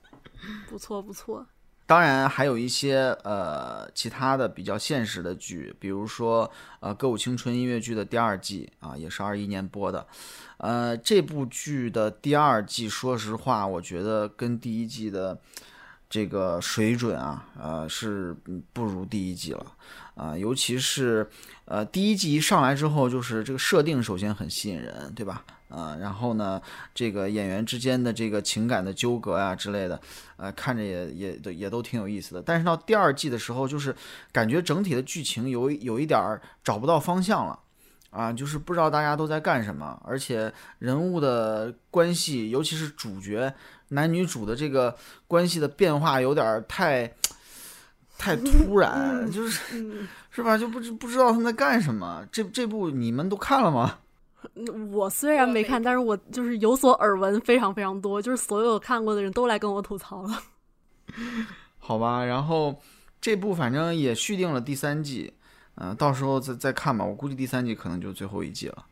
[0.68, 1.46] 不错不错。
[1.86, 10.06] 当然还有一些呃其他的比较现实的剧，比如说呃《歌舞青春》音乐剧的第二季啊，也是二一年播的。
[10.58, 15.40] 呃，这部剧的第二季，说实话，我觉得跟第一季的。
[16.12, 18.36] 这个水准啊，呃，是
[18.74, 19.66] 不如第一季了，
[20.14, 21.26] 啊，尤其是，
[21.64, 25.42] 呃，第一季一上来之后，就是这个设定首先很吸引人，对吧？
[25.70, 26.60] 啊，然后呢，
[26.94, 29.98] 这个演员之间的这个情感的纠葛啊之类的，
[30.36, 32.42] 呃，看着也也也也都挺有意思的。
[32.42, 33.96] 但是到第二季的时候，就是
[34.30, 37.58] 感觉整体的剧情有有一点儿找不到方向了，
[38.10, 43.54] 啊，就是不知道大家都在干什么，而且人物的关系，尤其是主角。
[43.92, 44.94] 男女主的这个
[45.26, 47.12] 关系的变化有点太，
[48.16, 49.96] 太突然，就是
[50.30, 50.56] 是吧？
[50.56, 52.26] 就不知不知道他们在干什么。
[52.32, 53.98] 这这部你们都看了吗？
[54.90, 60.42] 我虽然没看，但是我就是有所耳闻，非常非常多，就是所有看过的人都来跟我吐槽了。
[61.78, 62.80] 好吧，然后
[63.20, 65.32] 这部反正也续订了第三季，
[65.74, 67.04] 嗯，到时候再再看吧。
[67.04, 68.86] 我估计第三季可能就最后一季了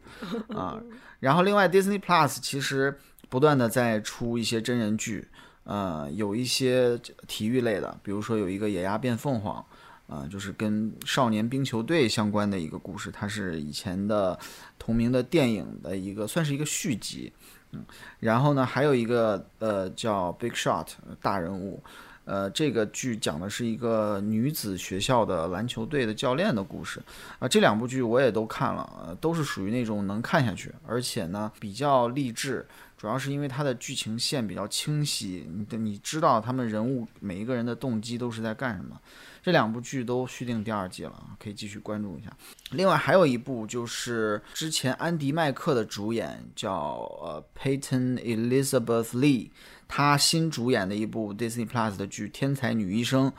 [0.55, 0.79] 啊。
[1.21, 3.01] 然后另外 Disney Plus 其实。
[3.31, 5.27] 不断的在出一些真人剧，
[5.65, 9.65] 呃，有一些体育类的，比如说有一个野鸭变凤凰，
[10.09, 14.39] 啊，就是跟少年冰球队相关的一个故事，它是以前的
[14.79, 17.33] 同名的电影的一个，算是一个续集，
[17.71, 17.83] 嗯，
[18.19, 20.89] 然后呢，还有一个呃叫 Big Shot
[21.23, 21.83] 大人物。
[22.27, 27.03] 呃，这个剧讲的是一个女子学校的篮球队的教练的故事，
[27.41, 32.65] 啊，这两部剧我也都看了，呃，都是属于那种能看下去，而且呢比较励志，
[33.01, 39.01] 主要是因为它的剧情线比较清晰，你的你知道他们人物每一个人的动机都是在干什么。
[39.43, 42.31] 这两部剧都续订第二季了，可以继续关注一下。
[42.73, 46.75] 另外还有一部就是之前安迪麦克的主演叫
[47.23, 49.49] 呃 Peyton Elizabeth Lee。
[49.89, 53.31] 他新主演的一部 Disney Plus 的剧《天才女医生》，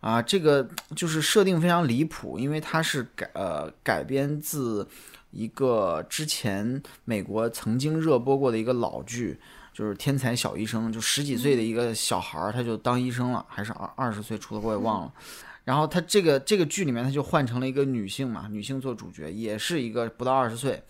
[0.00, 4.88] 啊，这个就是设定非常离谱，因为它是改呃改编自
[5.34, 9.38] 一个之前美国曾经热播过的一个老剧，
[9.72, 15.12] 就是《天才小医生》，就十几岁的一个小孩儿他就当医生了，还是二二十岁出的我也忘了。
[15.64, 20.80] 然后他这个这个剧里面他就换成了一个女性嘛，女性做主角，也是一个不到二十岁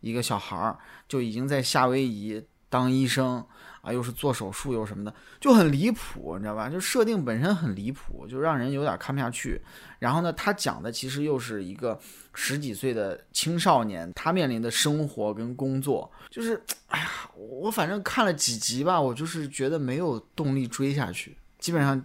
[0.00, 3.44] 一个小孩儿就已经在夏威夷当医生。
[3.80, 6.68] 啊，又是做手术又什么的，就很离谱，你知道吧？
[6.68, 9.60] 就设定本身很离谱，就让人有点看不下去。
[9.98, 11.98] 然后呢，他讲的其实又是一个
[12.34, 21.36] 十几岁的青少年，他面临的生活跟工作，就是，哎呀，我反正看了几集吧，我就是觉得没有动力追下去。
[21.58, 22.00] 基本上，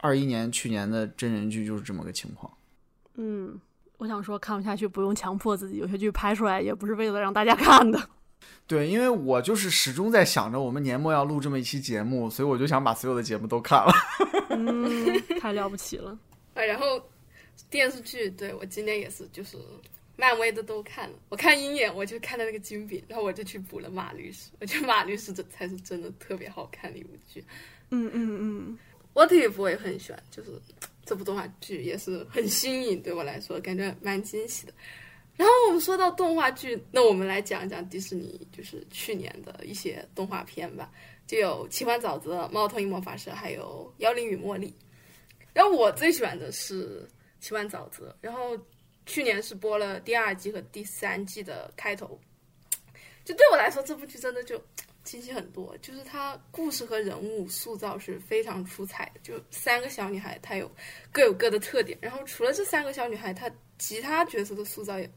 [0.00, 2.52] 二一年去年的真人剧就是这么个情况。
[3.14, 3.58] 嗯，
[3.98, 7.98] 我想说看不下去不用强迫自己，有些剧拍出来也不是为了让大家看的。
[8.66, 13.92] 对，因为我就是始终在想着我们年末要录这么一期节目，所以我就想把所有的节目都看了。
[14.50, 16.16] 嗯，太了不起了。
[16.54, 17.02] 啊，然后
[17.68, 19.58] 电视剧，对我今天也是，就是
[20.16, 21.14] 漫威的都看了。
[21.28, 24.50] 我看鹰眼，我就看了那个金饼，然后我就去补了马律师。
[24.60, 27.44] 我觉得马律师这才是真的特别好看的一部剧。
[27.90, 28.78] 嗯嗯嗯
[29.12, 30.50] ，What if 我也很喜欢，就是
[31.04, 34.72] 这部动画剧也是很新颖，对我来说感觉蛮惊喜的。
[35.36, 40.90] 然后我们说到动画剧，那我们来讲一讲迪士尼就是去年的一些动画片吧，
[41.26, 44.68] 就有《奇幻沼泽》《猫头鹰魔法师》，还有《妖灵与茉莉》。
[45.54, 47.02] 然后我最喜欢的是
[47.40, 48.56] 《奇幻沼泽》，然后
[49.06, 52.18] 去年是播了第二季和第三季的开头。
[53.24, 54.62] 就对我来说，这部剧真的就
[55.02, 59.20] 惊喜很多，就是它故事和人物塑造是非常出彩的。
[59.22, 60.70] 就三个小女孩，她有
[61.10, 63.50] 各有各的特点，然后除了这三个小女孩，她
[63.82, 65.10] 其他角色的塑造也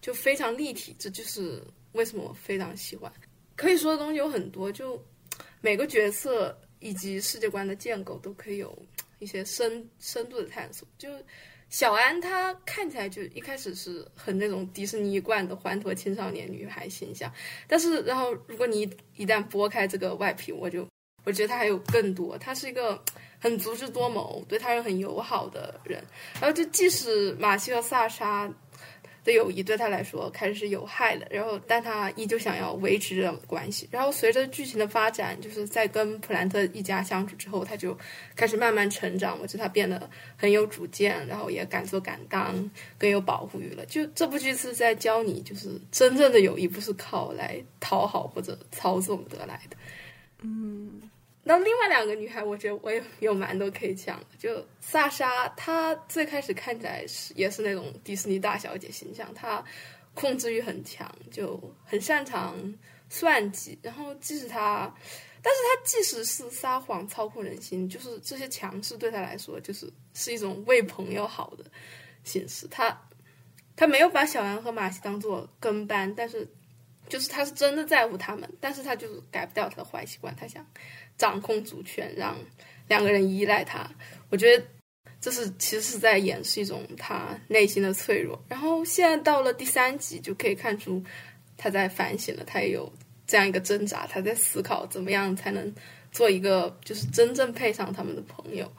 [0.00, 1.62] 就非常立体，这就是
[1.92, 3.12] 为什么我非常喜欢。
[3.54, 5.00] 可以说的东西有很多，就
[5.60, 8.76] 每个角色以及世界观的建构都可以有
[9.20, 10.86] 一些深深度的探索。
[10.98, 11.08] 就
[11.70, 17.32] 小安她看起来就一开始是很那种迪士尼一贯的欢脱青少年女孩形象，
[17.68, 20.88] 但是然后如果你一旦拨开这个外皮，我就
[21.22, 23.00] 我觉得她还有更多，她是一个
[23.38, 26.02] 很足智多谋、对他人很友好的人。
[26.40, 28.50] 然后就即使马西和萨莎。
[29.24, 33.86] 的友谊对他来说开始是有害的，然后但他依旧想要维持这种关系。
[33.90, 37.98] 然后随着剧情的发展，就是在跟普兰特一家相处之后，他就
[38.34, 39.38] 开始慢慢成长。
[39.38, 42.54] 我觉得他变得很有主见，然后也敢做敢当，
[42.96, 43.84] 更有保护欲了。
[43.84, 49.76] 就这部剧是在教你，就是真正的友谊不是靠来讨好或者操纵得来的。
[50.40, 51.02] 嗯。
[51.48, 54.26] 那另外两个女孩，我觉得我也有蛮多可以讲的。
[54.38, 59.64] 就萨莎，她最开始看起来是也是那种迪士尼大小姐形象，她
[60.12, 62.54] 控制欲很强，就很擅长
[63.08, 63.78] 算计。
[63.80, 64.94] 然后即使她，
[65.42, 71.64] 但是她即使是撒谎操控人心，就是这些强势对她来说，就是是一种为朋友好的
[72.24, 72.68] 形式。
[72.68, 72.94] 她
[73.74, 76.46] 她没有把小安和马西当做跟班，但是
[77.08, 80.62] 就是她是真的在乎他们，但是她就是改不掉她的坏习惯，她想。
[81.18, 82.34] 掌控主权，让
[82.86, 83.90] 两个人依赖他，
[84.30, 84.64] 我觉得
[85.20, 88.40] 这是其实是在演示一种他内心的脆弱。
[88.48, 91.02] 然后现在到了第三集，就可以看出
[91.56, 92.90] 他在反省了，他也有
[93.26, 95.74] 这样一个挣扎，他在思考怎么样才能
[96.12, 98.70] 做一个就是真正配上他们的朋友。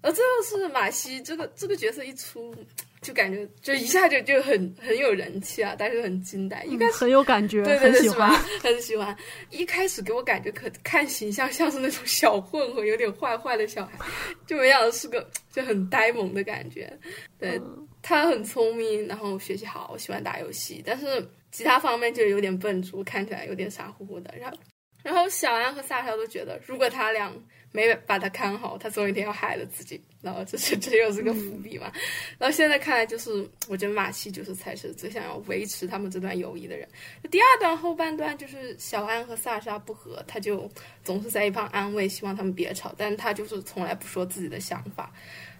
[0.00, 2.54] 而最后是马西这个这个角色一出。
[3.00, 8.30] 就感觉就一下就就很很有人气啊，但是很惊呆，应该很有感觉，对对对，喜欢？
[8.60, 9.16] 很喜欢。
[9.50, 14.04] 一开始给我感觉可看形象像是那种小混混，有点坏坏的小孩，
[14.46, 16.92] 就没想到是个就很呆萌的感觉。
[17.38, 17.60] 对
[18.02, 21.06] 他很聪明，然后学习好，喜欢打游戏，但是
[21.52, 24.34] 其他方面就有点笨拙，看起来有点傻乎乎的。
[24.40, 24.58] 然后
[25.04, 27.32] 然后小安和萨乔都觉得，如果他俩。
[27.70, 31.92] 没把他看好，他总有一天要害了自己，然后这是这又是个伏笔嘛。
[32.38, 36.88] 然后现在看来，就是我觉得马西就是才是最想要维持他们这段友谊的人。
[37.30, 40.70] 第二段后半段就是小安和萨莎不和，他就
[41.04, 45.12] 总是在一旁安慰，希望他们别吵，但他就是从来不说自己的想法。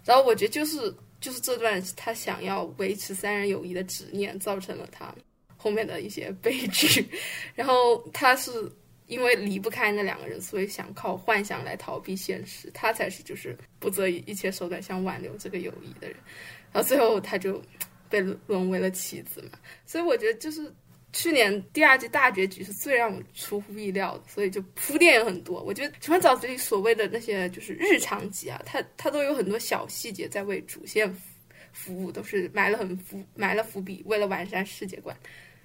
[0.04, 5.14] 然后我觉得就是就是这段他想要维持三人友谊的执念，造成了他
[5.56, 7.06] 后面的一些悲剧。
[7.54, 8.72] 然后他是。
[9.08, 12.70] 因为离不开那两个人，所以想靠幻想来逃避现实。
[12.72, 16.16] 他才是就是不择一切手段想挽留这个友谊的人。
[16.72, 17.60] 然后最后他就
[18.08, 19.58] 被沦为了棋子嘛。
[19.84, 20.72] 所以我觉得就是
[21.12, 24.24] 去年第二季大结局是最让我出乎意料的。
[24.28, 25.62] 所以就铺垫也很多。
[25.62, 31.10] 我觉得《奇幻沼泽》里所谓的那些就是日常集啊，它它都有很多小细节在为主线
[31.72, 35.16] 服务，都是埋了很伏埋了伏笔，为了完善世界观。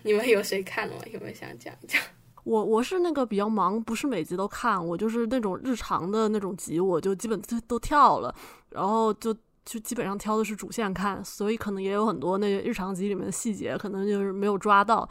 [0.01, 1.03] 你们有谁看了吗？
[1.11, 2.01] 有没有想讲一讲？
[2.43, 8.33] 我我是那个比较忙，不是每集都看，我就是那种日常的那种集，我就基本都都跳了，
[8.69, 9.35] 然后就。
[9.65, 15.07] 就基本上挑的是主线看，所以可能也有很多那个日常集里面的细节，可能就是没有抓到。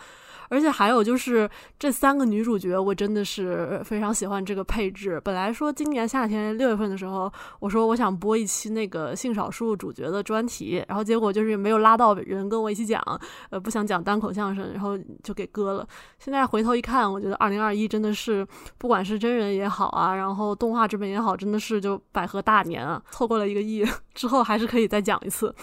[0.50, 1.48] 而且还有就是
[1.78, 5.18] 这三个女主角，我真的是非常喜欢这个配置。
[5.24, 13.03] 本来说今年夏天六月份的时候，我说我想播一期那个性少数主角的专题，然后结果就是没有拉到人跟我一起讲，
[13.48, 15.88] 呃，不想讲单口相声，然后就给搁了。
[16.18, 18.46] 现在回头一看，我觉得二零二一真的是，
[18.76, 23.82] 不管是真人也好啊，然后动画这边也好，真的是就百合大年啊，错过了一个亿
[24.12, 24.41] 之后。
[24.43, 25.49] 还是可以再讲一次，《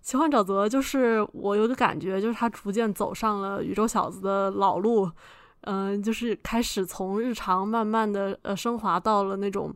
[0.00, 5.10] 奇幻沼泽》就是我有个感觉，就是他逐渐走上了宇宙小子的老路，
[5.62, 9.74] 嗯，就是开始从日常慢慢的呃升华到了那种，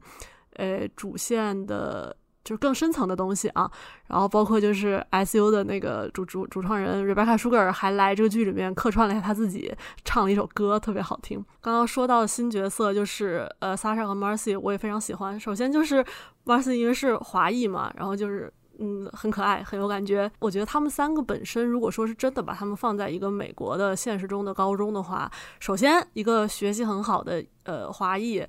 [0.55, 2.14] 呃主线的
[2.49, 3.70] 就是更深层的东西啊。
[4.07, 9.70] 然后包括就是 S.U 的那个主主主创人 Rebecca Sugar 还来这个剧里面客串了一下他自己，
[10.03, 11.44] 唱了一首歌，特别好听。
[11.61, 15.38] 刚刚说到新角色就是呃 Sasha 和 Marcy，我也非常喜欢。
[15.38, 16.03] 首先就是
[16.46, 18.51] Marcy 因为是华裔嘛，然后就是。
[18.80, 20.30] 嗯，很可爱，很有感觉。
[20.38, 25.28] 我觉得他们三个本身，如果说是真的把他们放在一个美国的现实中的高中的话，
[25.59, 28.40] 首先一个学习很好的呃华裔，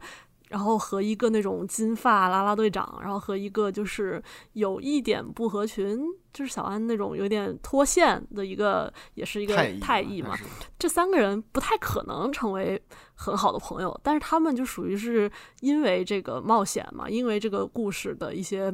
[0.50, 4.22] 然后和一个那种金发啦啦队长，然后和一个就是
[4.54, 5.98] 有一点不合群，
[6.34, 10.36] 就是小安那种有点脱线的一个，也是一个太艺嘛。
[10.78, 12.82] 这三个人不太可能成为
[13.14, 15.32] 很好的朋友，但是他们就属于是
[15.62, 18.72] 因为这个冒险嘛，因为这个故事的一些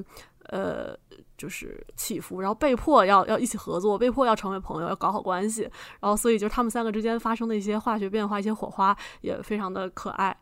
[0.49, 0.97] 呃。
[1.37, 5.63] 就是起伏，然后被迫要要一起合作，被迫要成为朋友，要搞好关系，
[5.99, 10.33] 然后所以就是他们三个之间发生的一些化学变化，一些火花也非常的可爱。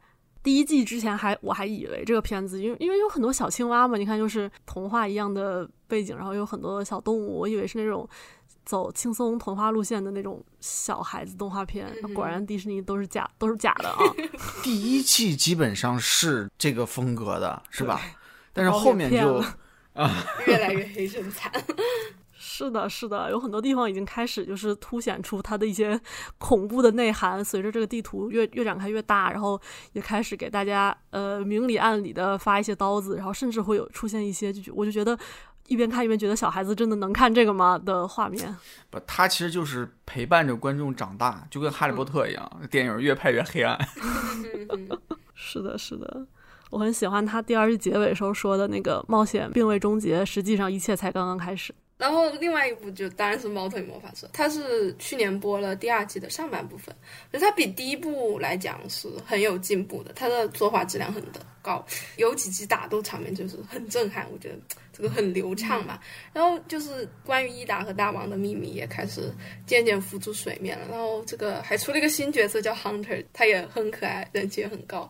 [0.44, 8.08] 第一季之前还我还以为这个片子，因为因为有很多小青蛙嘛，你看就是童话一样的背景，然后有很多小动物，我以为是那种
[8.66, 13.98] 走轻松童话路线的那种小孩子动画片，果然迪士尼都是假都是假的啊。
[14.62, 18.02] 第一季基本上是这个风格的，是吧？
[18.52, 19.42] 但是后面就。
[19.94, 21.52] 啊， 越来越黑生惨。
[22.56, 26.00] 是的，是的，有很多地方已经开始就是凸显出它的一些
[26.38, 27.44] 恐怖的内涵。
[27.44, 29.60] 随着这个地图越越展开越大，然后
[29.94, 35.18] 也开始给大家呃明里暗里的发一些刀子，然后甚至会有出现一些就我就觉得
[35.68, 38.56] 一边看一边觉得小孩子真的能看这个吗的画面。
[38.92, 43.80] 不，它其实就是陪伴着观众长大，就跟哈利波特一样，电影越拍越黑暗。
[45.34, 46.28] 是的，是的。
[46.70, 51.74] 我很喜欢他第二季结尾时候说的那个冒险并未终结，实际上一切才刚刚开始。
[52.04, 56.94] 然后另外一部就当然是《猫头鹰魔法师》，它是去年播了第二季的上半部分，
[57.32, 61.82] 就它比第一部来讲是很有进步的，它的作画质量很的高，
[62.18, 64.56] 有几集打斗场面就是很震撼，我觉得
[64.92, 65.98] 这个很流畅嘛。
[66.34, 69.34] 然后就是关于伊达和大王的秘密也开始
[69.66, 75.10] 渐渐浮出水面了，然后这个还出了一个新角色叫 Hunter，他也很可爱，人气也很高。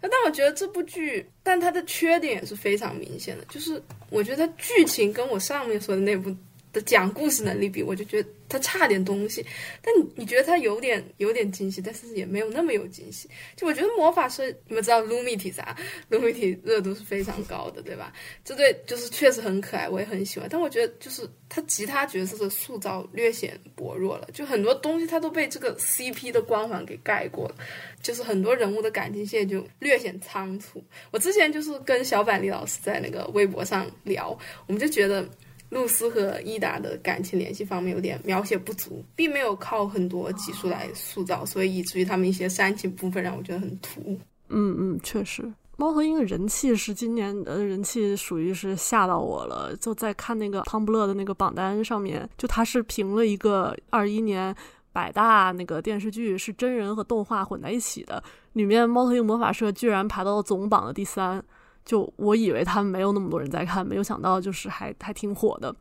[0.00, 6.34] 但我觉得这部剧，但它的缺点也是非常明显的，就是我觉得剧情跟我上面说的那部
[6.80, 8.28] 讲故事能力比，我就觉得。
[8.50, 9.44] 他差点东西，
[9.82, 13.28] 但你你觉得他有点有点惊喜，但是也没有那么有惊喜。
[13.54, 15.76] 就我觉得魔法师，你们知道 Lumity 啥
[16.10, 18.10] lumit 热度是非常高的，对吧？
[18.46, 20.48] 这对就是确实很可爱，我也很喜欢。
[20.50, 27.56] 但我觉得就是他其他角色的塑造略显薄弱了，就很多东西他都被这个 CP 的光环给盖过了，
[28.02, 30.82] 就是很多人物的感情线就略显仓促。
[31.10, 34.30] 我之前就是跟小板栗老师在那个微博上聊，
[34.66, 35.28] 我们就觉得。
[35.70, 44.18] 露丝和伊达的感情联系方面有点描写不足，并没有靠很多技术来塑造，所以以至于他们一些煽情部分让我觉得很突兀。
[44.48, 49.76] 嗯嗯，确实，猫头鹰的人气是今年的人气属于是吓到我了。
[49.76, 54.54] 就在看那个汤布勒的那个榜单上面，就他是评了一个二一年
[54.90, 58.22] 百大那个电视剧是真人和动画混在一起的，
[58.54, 61.44] 里面猫头鹰魔法社居然排到了总榜的第三。
[61.88, 65.74] 就我以为他们没有那么多人在看，没有想到就是还还挺火的。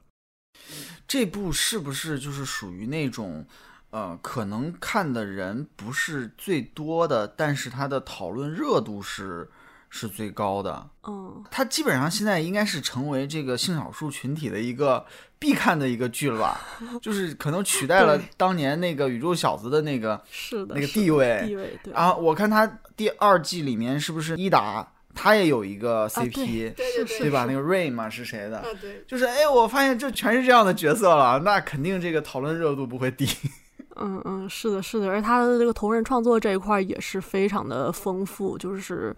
[1.06, 3.46] 这部是不是就是属于那种，
[3.90, 9.50] 呃，可能看的人不是最多的，但是它的讨论热度是
[9.90, 10.90] 是最高的。
[11.06, 15.06] 嗯，它基本上现在应该是成为这个性少数群体的一个
[15.38, 16.62] 必看的一个剧了吧？
[17.04, 21.44] 就是可能取代了当年那个宇宙小子的那个是的那个地位。
[21.46, 24.94] 地位对啊，我看他第二季里面是不是伊达？
[25.18, 27.46] 他也有一个 CP，对对吧？
[27.50, 28.64] 那个 Rain 嘛是谁的？
[28.80, 33.28] 对，就是哎，我发现这全是这样的角色了，那肯定这个讨论热度不会低。
[34.00, 39.16] 嗯嗯，是的，是的，而他的这个同人创作这一块也是非常的丰富，就是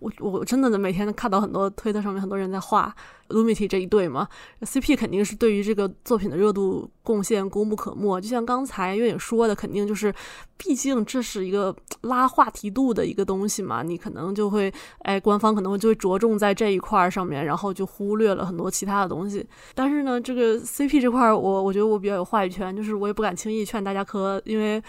[0.00, 2.94] 我我真的每天看到很多推特上面很多人在画。
[3.28, 4.26] Lumity 这一对嘛
[4.62, 8.18] ，CP 肯定是对于这个作品的热度贡献功不可没。
[8.22, 10.10] 就像刚才月影说的，肯定就是，
[10.56, 19.46] 毕竟这是一个拉话题度的一个东西嘛，你可能就会，哎，官方可能会就会着重在这一块儿上面，然后就忽略了很多其他的东西。
[19.74, 24.82] 但是呢，这个 CP 这块儿，我我觉得我比较有话语权，就是我也不敢轻易劝大家磕，因为。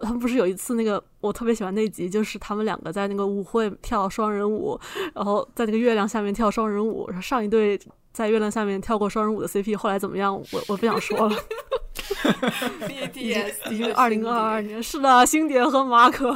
[0.00, 4.78] 他们不是有一次那个我特别喜欢那集，就是他们两个在那个舞会跳双人舞，
[5.14, 7.06] 然后在那个月亮下面跳双人舞。
[7.08, 7.78] 然后上一对
[8.12, 10.34] 在月亮下面跳过双人舞的 CP 后来怎么样？
[10.34, 11.36] 我我不想说了。
[12.88, 16.34] BTS 已经二零二二年，是的，星蝶和马可。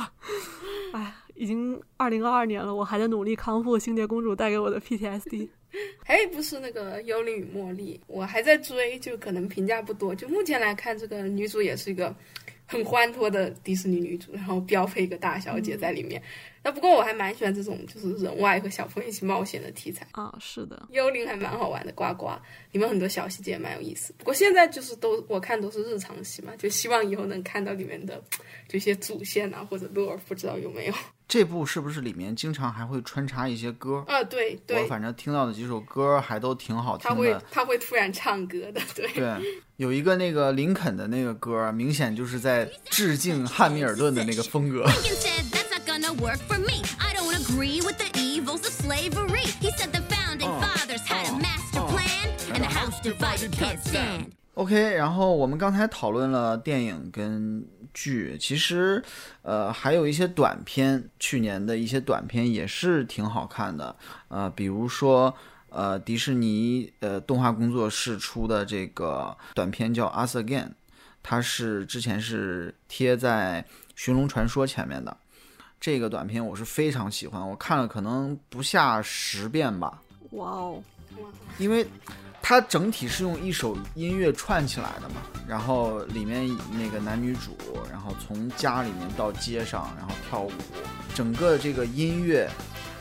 [0.92, 5.48] 哎，已经二零二二年了，我还在努力康复星蝶公主带给我的 PTSD。
[6.04, 10.14] 哎，不是那个幽灵与茉莉，我还在追，就可能评价不多。
[10.14, 12.14] 就目前来看，这个女主也是一个。
[12.74, 16.20] 很欢脱的迪士尼女主，然后标配一个大小姐在里面。
[16.62, 20.06] 那不过我还蛮喜欢这种就是人外和小朋友一起冒险的题材。
[20.12, 22.30] 啊，是的，幽灵还蛮好玩的，呱呱
[22.72, 24.14] 里面很多小细节蛮有意思。
[24.16, 28.22] 不过现在就是都我看都是日常戏嘛，就希望以后能看到里面的
[28.66, 30.94] 这些主线啊或者乐儿，不知道有没有。
[31.26, 34.04] 这部是不是里面经常还会穿插一些歌？
[34.06, 37.42] 啊，对对我，反正听到的几首歌还都挺好听的他会的。
[37.50, 39.08] 他会突然唱歌的，对。
[39.14, 44.84] 对，有一个那个林肯的那个歌，明显就是在致敬汉密尔顿的那个风格。
[44.84, 46.84] Lincoln said that's not gonna work for me.
[46.98, 49.46] I don't agree with the evils of slavery.
[49.60, 54.26] He said the founding fathers had a master plan, and the house divided can't stand.
[54.54, 59.02] OK，然后我们刚才讨论了电影跟剧，其实
[59.42, 63.96] 呃还有一些短片，去年的一些短片也是挺好看的，
[64.28, 65.34] 呃，比如说
[65.70, 70.66] 呃迪士尼呃动画工作室出的这个短片叫《Us Again》，
[71.22, 73.64] 它是之前是贴在
[73.94, 75.16] 《寻龙传说》前面的。
[75.80, 80.02] 这个短片我是非常喜欢，我看了可能不下十遍吧。
[80.30, 80.82] 哇哦，
[81.58, 81.86] 因为
[82.46, 87.56] 它整体是用一首音乐串起来的嘛，然后里面那个男女主，
[87.90, 90.52] 然后从家里面到街上，然后跳舞，
[91.14, 92.46] 整个这个音乐、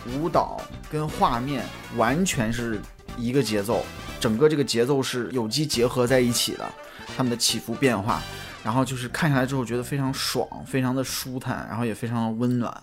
[0.07, 1.65] 舞蹈跟画面
[1.97, 2.79] 完全是
[3.17, 3.83] 一个节奏，
[4.17, 6.71] 整个这个节奏是有机结合在一起的，
[7.17, 8.21] 他们的起伏变化，
[8.63, 12.81] 然后就是看下来之后觉得非常爽，非常的舒坦，然后也非常的温暖。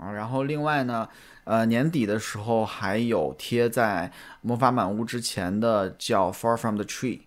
[0.00, 0.10] 啊。
[0.10, 1.08] 然后另外呢，
[1.44, 7.18] 呃，年底的时候还有贴在《魔法满屋》之前的叫《Far from the Tree》。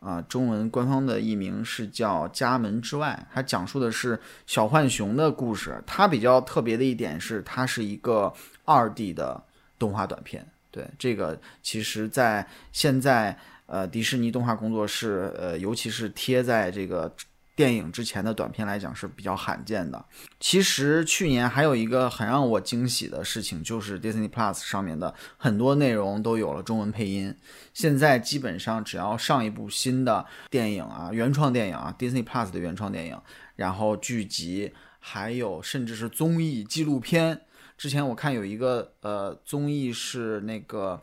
[0.00, 4.18] 啊，中文官方的译名是叫《家门之外》，它讲述的是
[4.48, 5.80] 小浣熊的故事。
[5.86, 8.32] 它比较特别的一点是，它是一个
[8.64, 9.40] 二 D 的
[9.78, 10.44] 动画短片。
[10.72, 17.14] 对这个，其实在现在呃迪士尼动画工作室，呃，尤其是贴在这个
[17.54, 20.02] 电影之前的短片来讲是比较罕见的。
[20.40, 27.36] 其实去年还有一个很让我惊喜的事情，就是 Disney Plus 上面的很多内容都有了中文配音。
[27.74, 33.20] 现在基本上只要上一部新的电影啊，原创电影啊，Disney Plus 的原创电影，
[33.56, 37.42] 然后剧集，还有甚至是综艺纪录片。
[37.76, 41.00] 之前我看有一个呃综艺是那个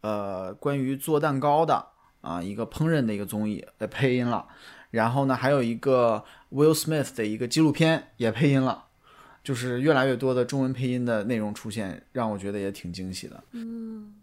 [0.00, 1.84] 呃关于做蛋糕的
[2.22, 4.46] 啊，一个烹饪的一个综艺的配音了。
[4.92, 8.84] 然后呢，还有一个 Will Smith 的一个纪录片也配音了，
[9.42, 13.42] 就是越来越多的中文配音的内容出现，让我觉得也挺惊喜的。
[13.50, 14.14] 嗯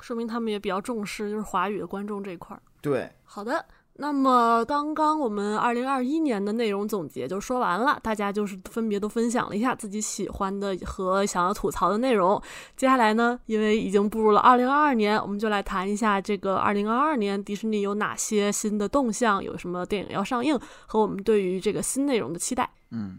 [0.00, 2.60] 说明他们也比较重视就是华语的观众这一块儿。
[2.82, 3.64] 对，好的，
[3.98, 12.40] 那么刚刚我们二零二一年的内容总结就说完了，大家就是分别都分享了一下自己喜欢的和想要吐槽的内容。
[12.76, 22.68] 接下来呢，因为已经步入了二零二二年，我们就来谈一下这个二零二二年迪士尼有哪些新的动向，有什么电影要上映，和我们对于这个新内容的期待。
[22.90, 23.18] 嗯，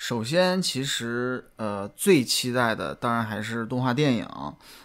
[0.00, 4.26] 首先其实呃最期待的当然还是动画电影，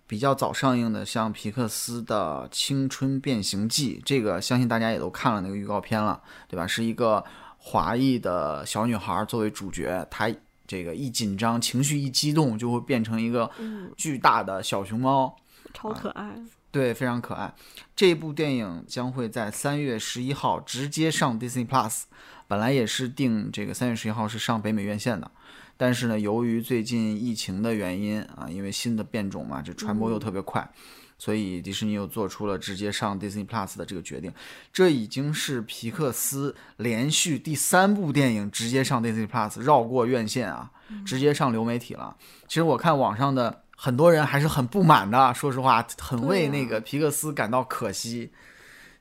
[0.06, 6.68] 比较早上映的，像皮克斯的《青春变形记》，这个相信大家也都看了那个预告片了，对吧？
[6.68, 7.24] 是一个
[7.58, 10.30] 华裔的小女孩作为主角，她
[10.68, 15.34] 这个一紧张，情绪一激动，就会变成一个嗯，巨大的小熊猫。
[15.74, 16.38] 超可爱。
[16.76, 17.54] 对，非常可爱。
[17.96, 22.02] 这部电影将会在三月十一号直接上 Disney Plus，
[22.50, 25.32] 本来也是定这个三月十一号是上北美院线的，
[25.78, 30.70] 但是呢，由于最近疫情的原因啊，因为新的变种嘛，这传播又特别快，
[31.18, 34.30] 所以迪士尼又做出了直接上 Disney Plus 的这个决定。
[34.74, 40.70] 这已经是皮克斯连续第三部电影直接上 Disney Plus，绕过院线啊，
[41.06, 42.18] 直接上流媒体了。
[42.50, 48.32] 其实我看网上的很多人还是很不满的，说实话，很为那个皮克斯感到可惜，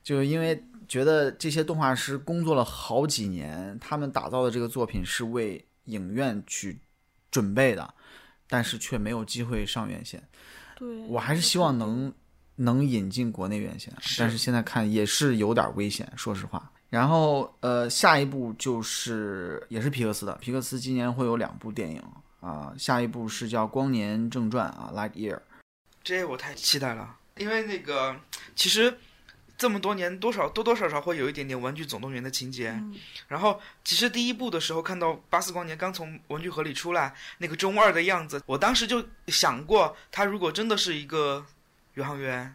[0.03, 6.79] 就是因为觉得这些动画师工作了好几年，他们打造的这个作品是为影院去
[7.31, 7.93] 准备的，
[8.47, 10.21] 但是却没有机会上院线。
[10.77, 12.13] 对，我还是希望能
[12.55, 16.71] 能引进国内院线，但是现在看也是有点危险，说实话。
[16.89, 22.01] 然后呃，下一部就是也是皮克斯的，皮克斯今年会有两部电影
[22.45, 25.35] 啊、下一部是叫《光年正传》啊，《Lightyear》。
[26.03, 28.15] 这我太期待了，因为那个
[28.55, 28.95] 其实
[29.57, 32.69] 这么多年，多少多多少少会有一点点《玩具总动员》的情节。
[32.69, 32.95] 嗯
[33.27, 41.43] 然后其实第一部的时候看到巴斯光年刚从文具盒里出来，那个中二的样子，我当时就想过，他如果真的是一个
[41.95, 42.53] 宇航员，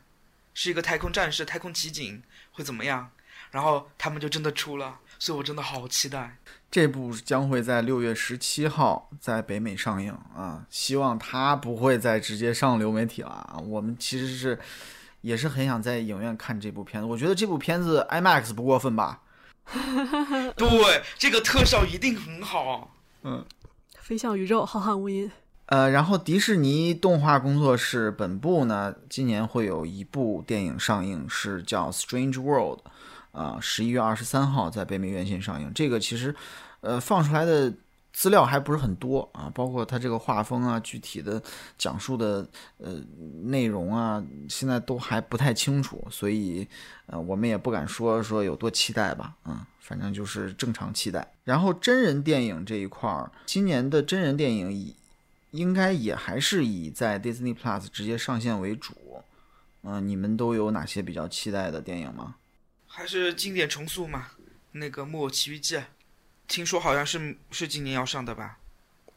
[0.55, 2.23] 是一个太空战士、太空奇警，
[2.53, 3.11] 会怎么样？
[3.51, 6.39] 然后他们就真的出了，所以我真的好期待。
[6.69, 13.59] 这部将会在六月十七号在北美上映啊，希望它不会再直接上流媒体了啊。
[13.65, 14.59] 我们其实是
[15.21, 19.21] 也是很想在影院看这部片子，我觉得这部片子 IMAX 不过分吧？
[20.57, 22.91] 对，这个特效一定很好。
[23.23, 23.45] 嗯
[23.99, 25.31] 飞向宇宙，浩瀚无垠。
[25.67, 32.79] 呃，然后迪士尼动画工作室本部呢，今年会有一部电影上映，是叫《Strange World》，
[33.33, 35.73] 啊、十一月二十三号在北美院线上映。
[35.75, 36.35] 这个其实，
[36.81, 37.73] 呃，放出来的
[38.13, 41.41] 资料还不是很多啊，包括它这个画风啊，具体的
[41.79, 42.47] 讲述的
[42.79, 43.01] 呃
[43.45, 46.67] 内容啊，现在都还不太清楚，所以
[47.07, 51.27] 呃，我们也不敢说说有多期待吧，啊、反正就是正常期待。
[51.45, 54.95] 然后真人电影这一块儿，今年的真人电影以
[55.53, 58.93] 应该也还是以在 Disney Plus 直接上线为主。
[59.83, 62.35] 嗯、你们都有哪些比较期待的电影吗？
[63.01, 64.27] 还是经典重塑嘛？
[64.73, 65.75] 那个《木偶奇遇记》，
[66.47, 68.59] 听说好像是是今年要上的吧？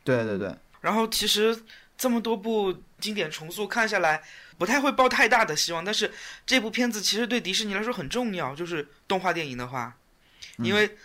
[0.05, 1.65] 对对对，然后其实
[1.97, 4.23] 这么多部经典重塑看下来，
[4.57, 5.83] 不太会抱太大的希望。
[5.83, 6.09] 但是
[6.45, 9.93] 这部片子其实对迪士尼来说很重要，就是动画电影的话，
[10.59, 10.97] 因为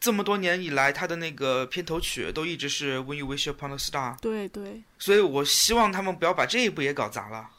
[0.00, 7.50] 这么多年以来，它的那个片头曲都一直是 When You Wish Upon a Star，对对，所以我希望他们不要把这一部也搞砸了。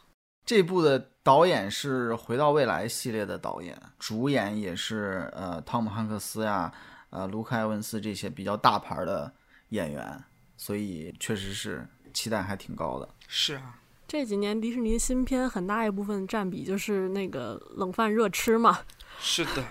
[0.45, 6.71] 这部的导演是《回到未来》系列的导演，主演也是呃汤姆汉克斯呀、
[7.09, 9.31] 呃卢克埃文斯这些比较大牌的
[9.69, 10.23] 演员，
[10.57, 13.07] 所以确实是期待还挺高的。
[13.27, 18.79] 是啊，这几年迪士尼新片很大一部分占比就是那个冷饭热吃嘛。
[19.19, 19.63] 是的，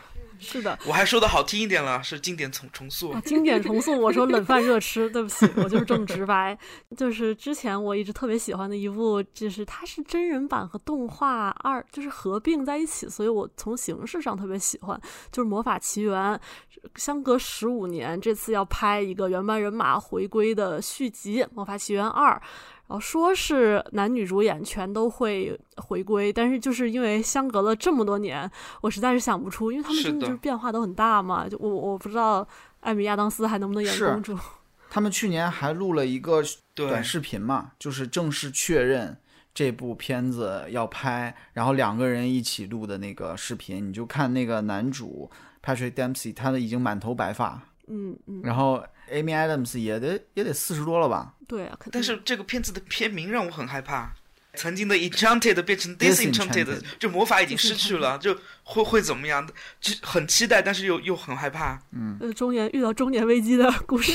[0.43, 3.23] 是的， 我还说的好听一点了，是经典重重塑啊，。
[3.25, 6.59] 经典重塑， 我说冷饭热吃，对不起，我就是这么直白。
[6.97, 16.35] 就是之前我一直特别喜欢的一部，就是它是真人版和动画二，就是合并在一起，所以我从形式上特别喜欢，就是《魔法奇缘》。
[16.97, 22.35] 相隔十五年，这次要拍一个原班人马回归的续集《魔法奇缘二》，
[22.93, 28.49] 然后说是男女主演全都会回归，但是就是因为相隔了这么多年，
[28.83, 32.47] 我实在是想不出，因为他们真的就是变化都很大嘛，就我我不知道
[32.81, 34.37] 艾米亚当斯还能不能演公主。
[34.93, 36.43] 他们去年还录了一个
[36.75, 39.17] 短，视频嘛，就是正式确认
[39.55, 45.31] 这部片子要拍，然后两个人一起录的那个视频，你就看那个男主
[45.65, 51.35] Patrick Dempsey，他的已经满头白发，嗯嗯，然后 Amy Adams 也得也得四十多了吧？
[51.53, 54.11] 对啊，但是这个片子的片名让我很害怕。
[54.55, 58.35] 曾经的 Enchanted 变成 Disenchanted，Disenchanted 就魔法已经失去了，就
[58.65, 59.47] 会会怎么样？
[59.79, 61.79] 就很期待，但是又又很害怕。
[61.93, 64.13] 嗯呃中年遇到中年危机的故事。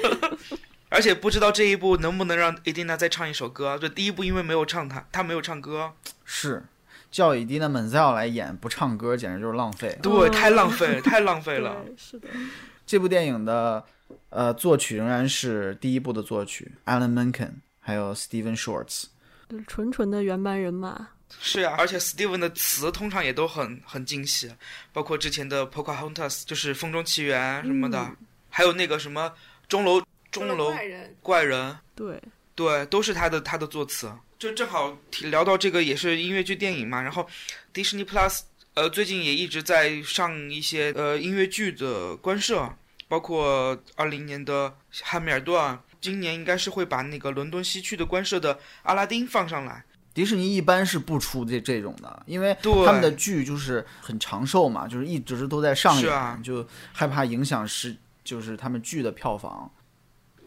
[0.90, 3.78] 而且不知道这一部能不能让 Edina 再唱一首歌。
[3.78, 5.92] 就第一部因为没有唱他，他没有唱歌，
[6.26, 6.62] 是，
[7.10, 9.98] 叫伊迪娜门塞奥来演不唱歌，简直就是浪费。
[10.02, 11.84] 对，哦太浪费，太浪费了。
[11.96, 12.28] 是的，
[12.86, 13.82] 这部电影的
[14.30, 19.04] 呃作曲仍然是第一部的作曲 Alan Menken，还有 Steven Shorts。
[19.48, 21.08] 就是纯纯的原班人马。
[21.40, 24.52] 是呀、而且 Steven 的词通常也都很很惊喜，
[24.92, 28.16] 包括之前的 Pocahontas，就是《风中奇缘》什么的，嗯
[28.50, 29.32] 还有那个什么
[29.66, 32.22] 钟楼钟楼怪人，怪人，对，
[32.54, 34.12] 对，都是他的他的作词。
[34.38, 37.26] 就正好聊到这个也是音乐剧电影嘛，然后
[37.72, 38.40] 迪士尼 Plus
[38.74, 42.70] 呃最近也一直在上一些呃音乐剧的官摄，
[43.12, 44.70] 包括二零年的
[45.02, 45.54] 《汉密尔顿》，
[46.00, 48.54] 今年应该是会把那个伦敦西区的官设的
[48.84, 49.84] 《阿拉丁》放上来。
[50.14, 57.94] 迪士尼一般是不出这这种的，因为他们的剧就是很长寿嘛，就是一直都在上演，是啊就害怕影响是
[58.24, 59.70] 就是他们剧的票房。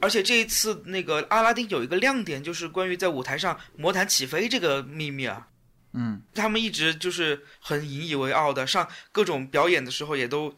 [0.02, 5.50] 而且这一次那个阿拉丁有一个亮点，就是关于在舞台上魔毯起飞这个秘密啊。
[5.94, 10.58] 嗯，他们一直就是很引以为傲的，上各种表演的时候也都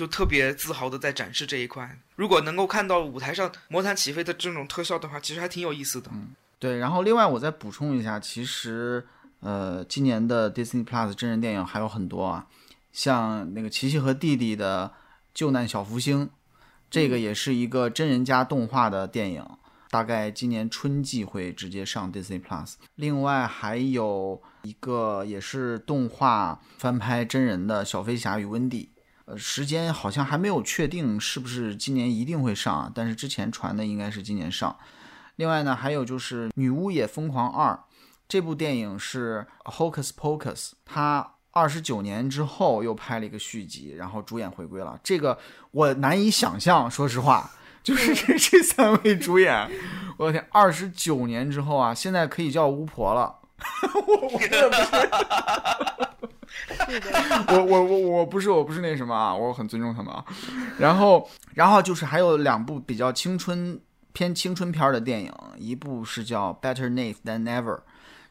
[0.00, 1.98] 就特别自豪的在展示这一块。
[2.16, 6.10] 如果能够看到舞台上魔毯起飞的这种特效的话，其实还挺有意思的。
[6.14, 6.28] 嗯
[6.58, 6.78] 对。
[6.78, 9.06] 然后另外我再补充一下，其实
[9.40, 12.46] 呃，今年的 Disney Plus 真人电影还有很多啊，
[12.90, 14.90] 像那个琪琪和弟弟的
[15.34, 16.26] 《救难小福星》，
[16.90, 19.44] 这个也是一个真人加动画的电影。
[19.90, 22.76] 大概今年春季会直接上 Disney Plus。
[22.94, 28.88] 另外还有一个也是动画翻拍真人的《小飞侠与温蒂》，
[29.30, 34.76] 呃，时间好像还没有确定是不是今年一定会上啊，但是之前传的应该是今年上。
[35.36, 37.72] 另外呢，还有就是《女巫也疯狂二》
[38.28, 44.98] 这部电影是 Hocus Pocus，它二十九年之后又拍了一个续集，然后主演回归了。
[45.04, 45.38] 这个
[45.70, 47.52] 我难以想象，说实话，
[47.84, 49.70] 就是这这三位主演，
[50.16, 53.36] 我的天，二十九年之后啊，现在可以叫巫婆了。
[53.94, 56.09] 我我真的不是，
[57.48, 60.24] 我我我我不是我不是那什么啊，我很尊重他们啊。
[60.78, 63.80] 然后然后就是还有两部比较青春
[64.12, 67.76] 偏青春片儿的电影，一部是叫《Better Nate Than Never》，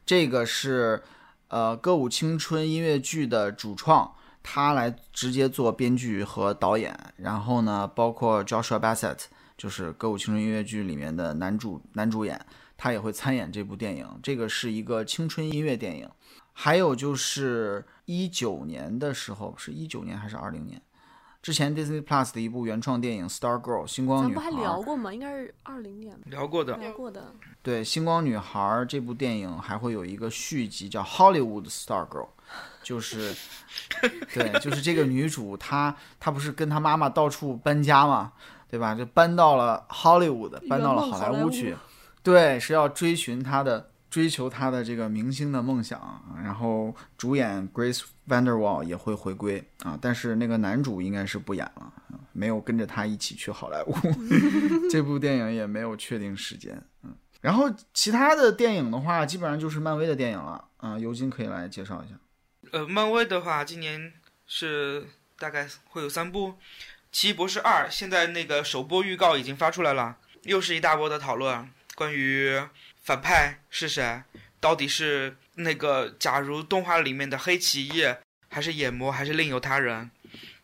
[0.05, 1.01] 这个是
[1.47, 4.13] 呃歌舞青春音乐剧的主创
[4.43, 6.97] 他来直接做编剧和导演。
[7.17, 9.19] 然后呢，包括 Joshua Bassett，
[9.57, 12.39] 就是《歌舞青春音乐剧》里面的男主男主演，
[12.77, 14.05] 他也会参演这部电影。
[14.21, 16.09] 这个是一个青春音乐电影。
[16.51, 20.81] 还有就是一九年的时候，是一九年还是二零年？
[21.43, 25.13] 之前 Disney Plus 的一部原创电影《Star Girl》星光女孩咱不还，聊过吗？
[25.13, 27.31] 应该是二零年吧聊过的，聊过的。
[27.61, 32.25] 对《星光女孩》这部电影还会有一个续集叫《Hollywood Star Girl》，
[32.81, 33.35] 就是
[34.33, 38.33] 对，就是这个女主她她不是跟她妈妈到处搬家嘛，
[38.67, 38.95] 对吧？
[38.95, 41.77] 就搬到了 Hollywood，搬到了好莱坞去，
[42.23, 46.23] 对，是要追寻她的追求他的这个明星的梦想。
[46.43, 51.93] 然后主演 Grace Vanderwall 也会回归啊，但是那个男主应该是不演了，
[52.33, 53.93] 没有跟着他一起去好莱坞。
[54.89, 57.15] 这部电影也没有确定时间，嗯。
[57.41, 60.65] 然后其他的电影的话，基本上就是漫威的电影了。
[60.77, 62.15] 啊、尤金可以来介绍一下。
[62.71, 64.13] 呃，漫威的话，今年
[64.47, 65.05] 是
[65.37, 66.51] 大概会有三部，
[67.11, 72.61] 《奇异博士二》现在那个首播预告已经发出来了，又是一大波的讨论，关于
[73.09, 74.21] 反派是谁，
[74.59, 78.03] 到底是那个假如动画里面的黑崎一，
[78.49, 80.11] 还是眼魔，还是另有他人？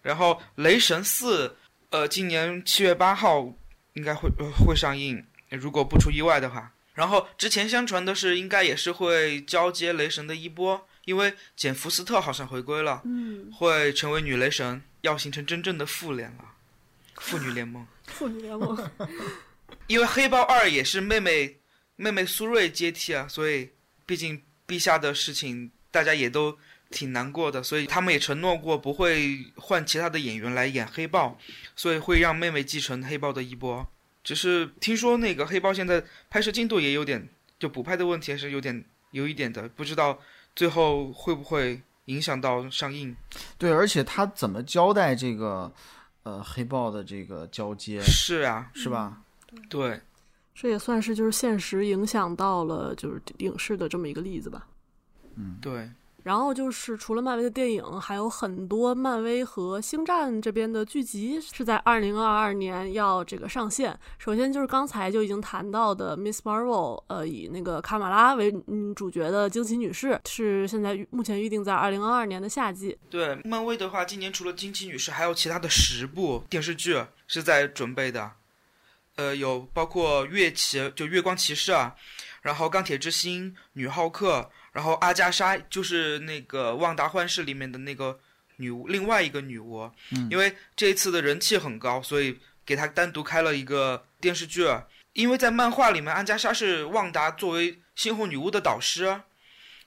[0.03, 1.47] 然后《雷神四》，
[1.89, 3.51] 呃，今年七月八号
[3.93, 6.71] 应该会、呃、会上映，如果不出意外的话。
[6.93, 16.45] 然后之前相传的是，应该也是会交接雷神的衣钵，因为简·福斯特好像回归了，嗯，会成为女雷神，要形成真正的妇联了，
[17.15, 17.83] 妇 女联盟。
[18.05, 18.91] 妇女联盟。
[19.87, 21.57] 因为黑豹二也是妹妹
[21.95, 23.69] 妹妹苏瑞接替啊，所以
[24.05, 26.57] 毕竟陛下的事情大家也都
[26.89, 31.37] 挺难过的，所以他们也承诺过不会换其他的演员来演黑豹，
[31.75, 33.87] 所以会让妹妹继承黑豹的衣钵。
[34.23, 37.29] 只是听说那个黑豹现在拍摄进度也有点，
[37.59, 40.19] 就补拍的问题还是有点有一点的，不知道
[40.55, 43.15] 最后会不会影响到上映。
[43.57, 45.71] 对，而且他怎么交代这个
[46.23, 49.21] 呃黑豹的这个交接，是啊，是吧？
[49.69, 50.01] 对，
[50.55, 54.65] 这也算是就是现实影响到了就是影视的这么一个例子吧。
[55.35, 55.91] 嗯对，
[56.23, 63.99] 然后就是除了漫威的电影，还有很多漫威和星战这边的剧集是在二零二二年要这个上线。
[64.17, 72.97] 首先就是刚才就已经谈到的 Miss Marvel，呃，以那个卡马拉为嗯主角的惊奇女士是现在预目前预定在二零二二年的夏季。
[73.09, 78.31] 对，漫威的话，今年除了惊奇女士，还有其他的十部电视剧是在准备的，
[79.15, 81.95] 呃，有包括月骑就月光骑士啊，
[82.41, 88.19] 然后钢铁之心、女浩克，然后阿加莎就是那个旺达幻视里面的那个
[88.57, 94.67] 女巫，另外一个女巫，嗯因为这一次的人气很高，所以给她单独开了一个电视剧。
[95.13, 99.21] 因为在漫画里面，阿加莎是旺达作为猩红女巫的导师，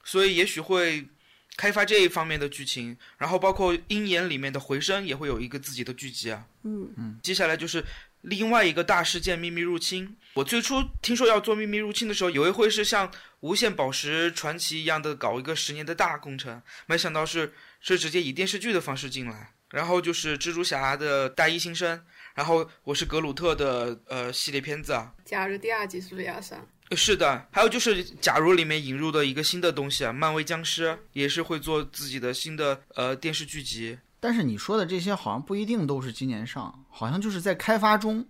[0.03, 1.07] 所以也许会
[1.55, 6.43] 开发这一方面的剧情，然后包括鹰眼里面的回声也会有一个自己的剧集啊。
[6.63, 7.85] 嗯嗯，接下来就是
[8.21, 10.17] 另外一个大事件——秘密入侵。
[10.33, 13.07] 我最初听说要做秘密入侵的时候，以为会是像
[13.39, 19.53] 《无限宝石传奇》一样的搞一个十年的大工程，没想到是是直接以电视剧的方式进来。
[19.71, 22.03] 然后就是蜘蛛侠的大一新生，
[22.33, 25.13] 然后我是格鲁特的呃系列片子啊。
[25.23, 26.67] 假如第二集是不是要上？
[26.95, 33.99] 是的，还有就是，假如里面引入的一个新的东西啊，漫威僵尸也是会做自己的新的呃电视剧集。
[34.19, 38.25] 但是你说的这些好像不一定都是今年上，好像就是在开发中。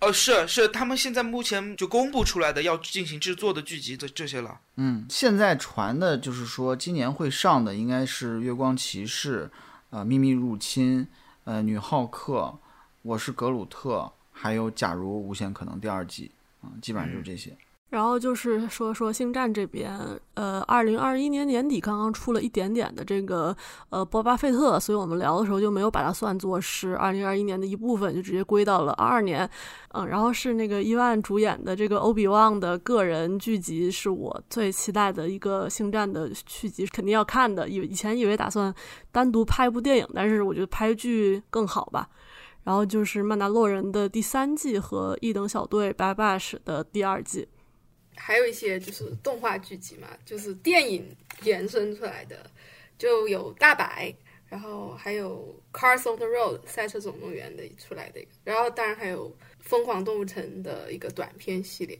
[0.00, 4.60] 哦，是是，他们现在目前就公布出来的要进行制作的剧集的这些了。
[4.76, 9.46] 嗯，现在传的就是说今年会上的应该是《月光骑士》、
[9.88, 11.02] 呃《秘密入侵》、
[11.44, 12.54] 呃《女浩克》、
[13.00, 17.56] 我是格鲁特，还有《假如无限可能》第二季啊、基本上就是这些。
[17.88, 19.96] 然后就是说说星战这边，
[20.34, 23.56] 呃，二零二一年年底刚刚出了一点点的这个
[23.90, 29.48] 呃波巴费特，所以我们聊的时候就没有把它算作是二零二一年的一部分，就直接归到了二二年。
[29.92, 37.68] 嗯，然后是那个伊万主演的这个欧比旺的个人剧集，是我最期待的一个星战的续集，肯定要看的。
[37.68, 38.74] 以以前以为打算
[39.12, 42.08] 单独拍一部电影，但是我觉得拍剧更好吧。
[42.64, 47.46] 然后就是《曼达洛人》的第三季和《一等小队 Bad Batch》的第二季。
[48.16, 52.50] 还有一些就是动画剧集嘛，就是电影延伸出来的，
[52.98, 54.14] 就有大白，
[54.48, 61.98] 然后还有《Cars on the Road》赛车总动员的出来的一个，然后当然还有《疯狂动物城》的一个短片系列。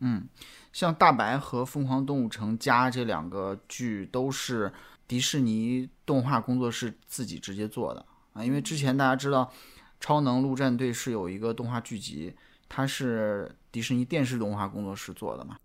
[0.00, 0.28] 嗯，
[0.72, 4.72] 像《大白》和《疯狂动物城家》这两个剧都是
[5.06, 9.44] 迪士尼动画工作室自己直接做的啊，因为之前大家知道，
[10.00, 12.34] 《超能陆战队》是有一个动画剧集，
[12.68, 15.56] 它是迪士尼电视动画工作室做的嘛，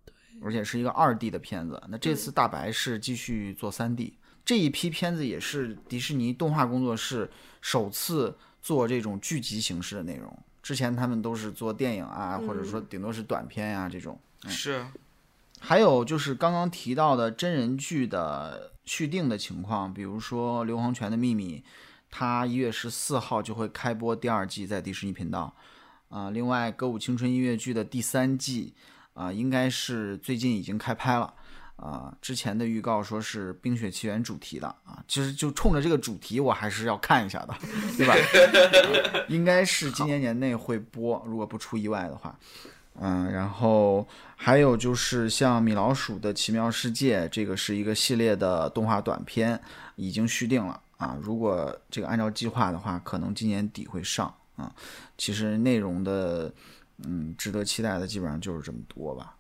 [0.42, 1.80] 而且是一个二 D 的片子。
[1.90, 7.30] 那这次《大白》是继续做三 D，这一批片子也是迪士尼动画工作室
[7.62, 10.36] 首次做这种剧集形式的内容。
[10.64, 14.20] 之前他们都是做电影啊，或者说顶多是短片呀、这种。
[14.48, 14.86] 是，
[15.60, 21.60] 还有就是刚刚提到的真人剧的续订的情况，比如说《硫磺泉的秘密》，
[22.10, 25.54] 它一月十四号就会开播第二季，在迪士尼频道。
[26.10, 28.74] 啊、另外《歌舞青春音乐剧》的第三季，
[29.14, 31.34] 啊、应该是最近已经开拍了。
[31.76, 37.54] 啊、之前的预告说是《冰雪奇缘》主题的啊，其实就冲着这个主题，我还是要看一下的，
[37.96, 38.14] 对吧？
[39.14, 42.36] 啊应该是今年年内会播，如果不出意外的话。
[43.00, 49.62] 嗯，然后还有就是像《米老鼠的奇妙世界》，这个是一个系列的动画短片，
[49.98, 51.16] 已经续订了啊。
[51.22, 54.72] 如果这个按照计划的话，可能今年底会上啊。
[55.18, 56.54] 其实内容的，
[57.06, 59.34] 嗯，值得期待的基本上就是这么多吧。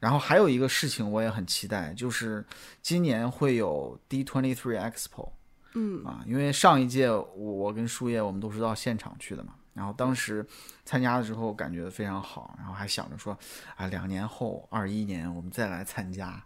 [0.00, 2.44] 然后还有一个事情我也很期待，就是
[2.82, 5.28] 今年会有 D23 Expo，
[5.74, 10.44] 嗯啊，因为上一届我我跟树叶我们都是到现场去的嘛，然后当时
[10.84, 13.38] 参加的时候感觉非常好，然后还想着说
[13.76, 16.44] 啊，两年后二一年我们再来参加，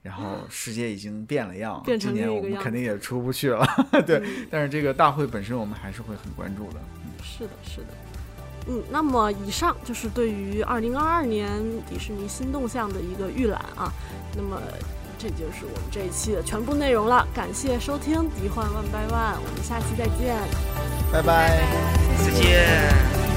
[0.00, 3.66] 然后世界已经变了样，变成今年我们肯定也出不去了，
[4.06, 6.80] 对，但是这个大会本身我们还是会很关注的。
[7.22, 7.86] 是的，是的。
[8.66, 11.50] 嗯，那么以上就是对于二零二二年
[11.88, 13.90] 迪士尼新动向的一个预览啊。
[14.36, 14.60] 那么
[15.18, 20.36] 这就是我们这一期的全部内容了，感谢收听《迪幻万拜万》，我们下期再见。
[21.12, 21.62] 拜拜。
[22.24, 23.29] 再见。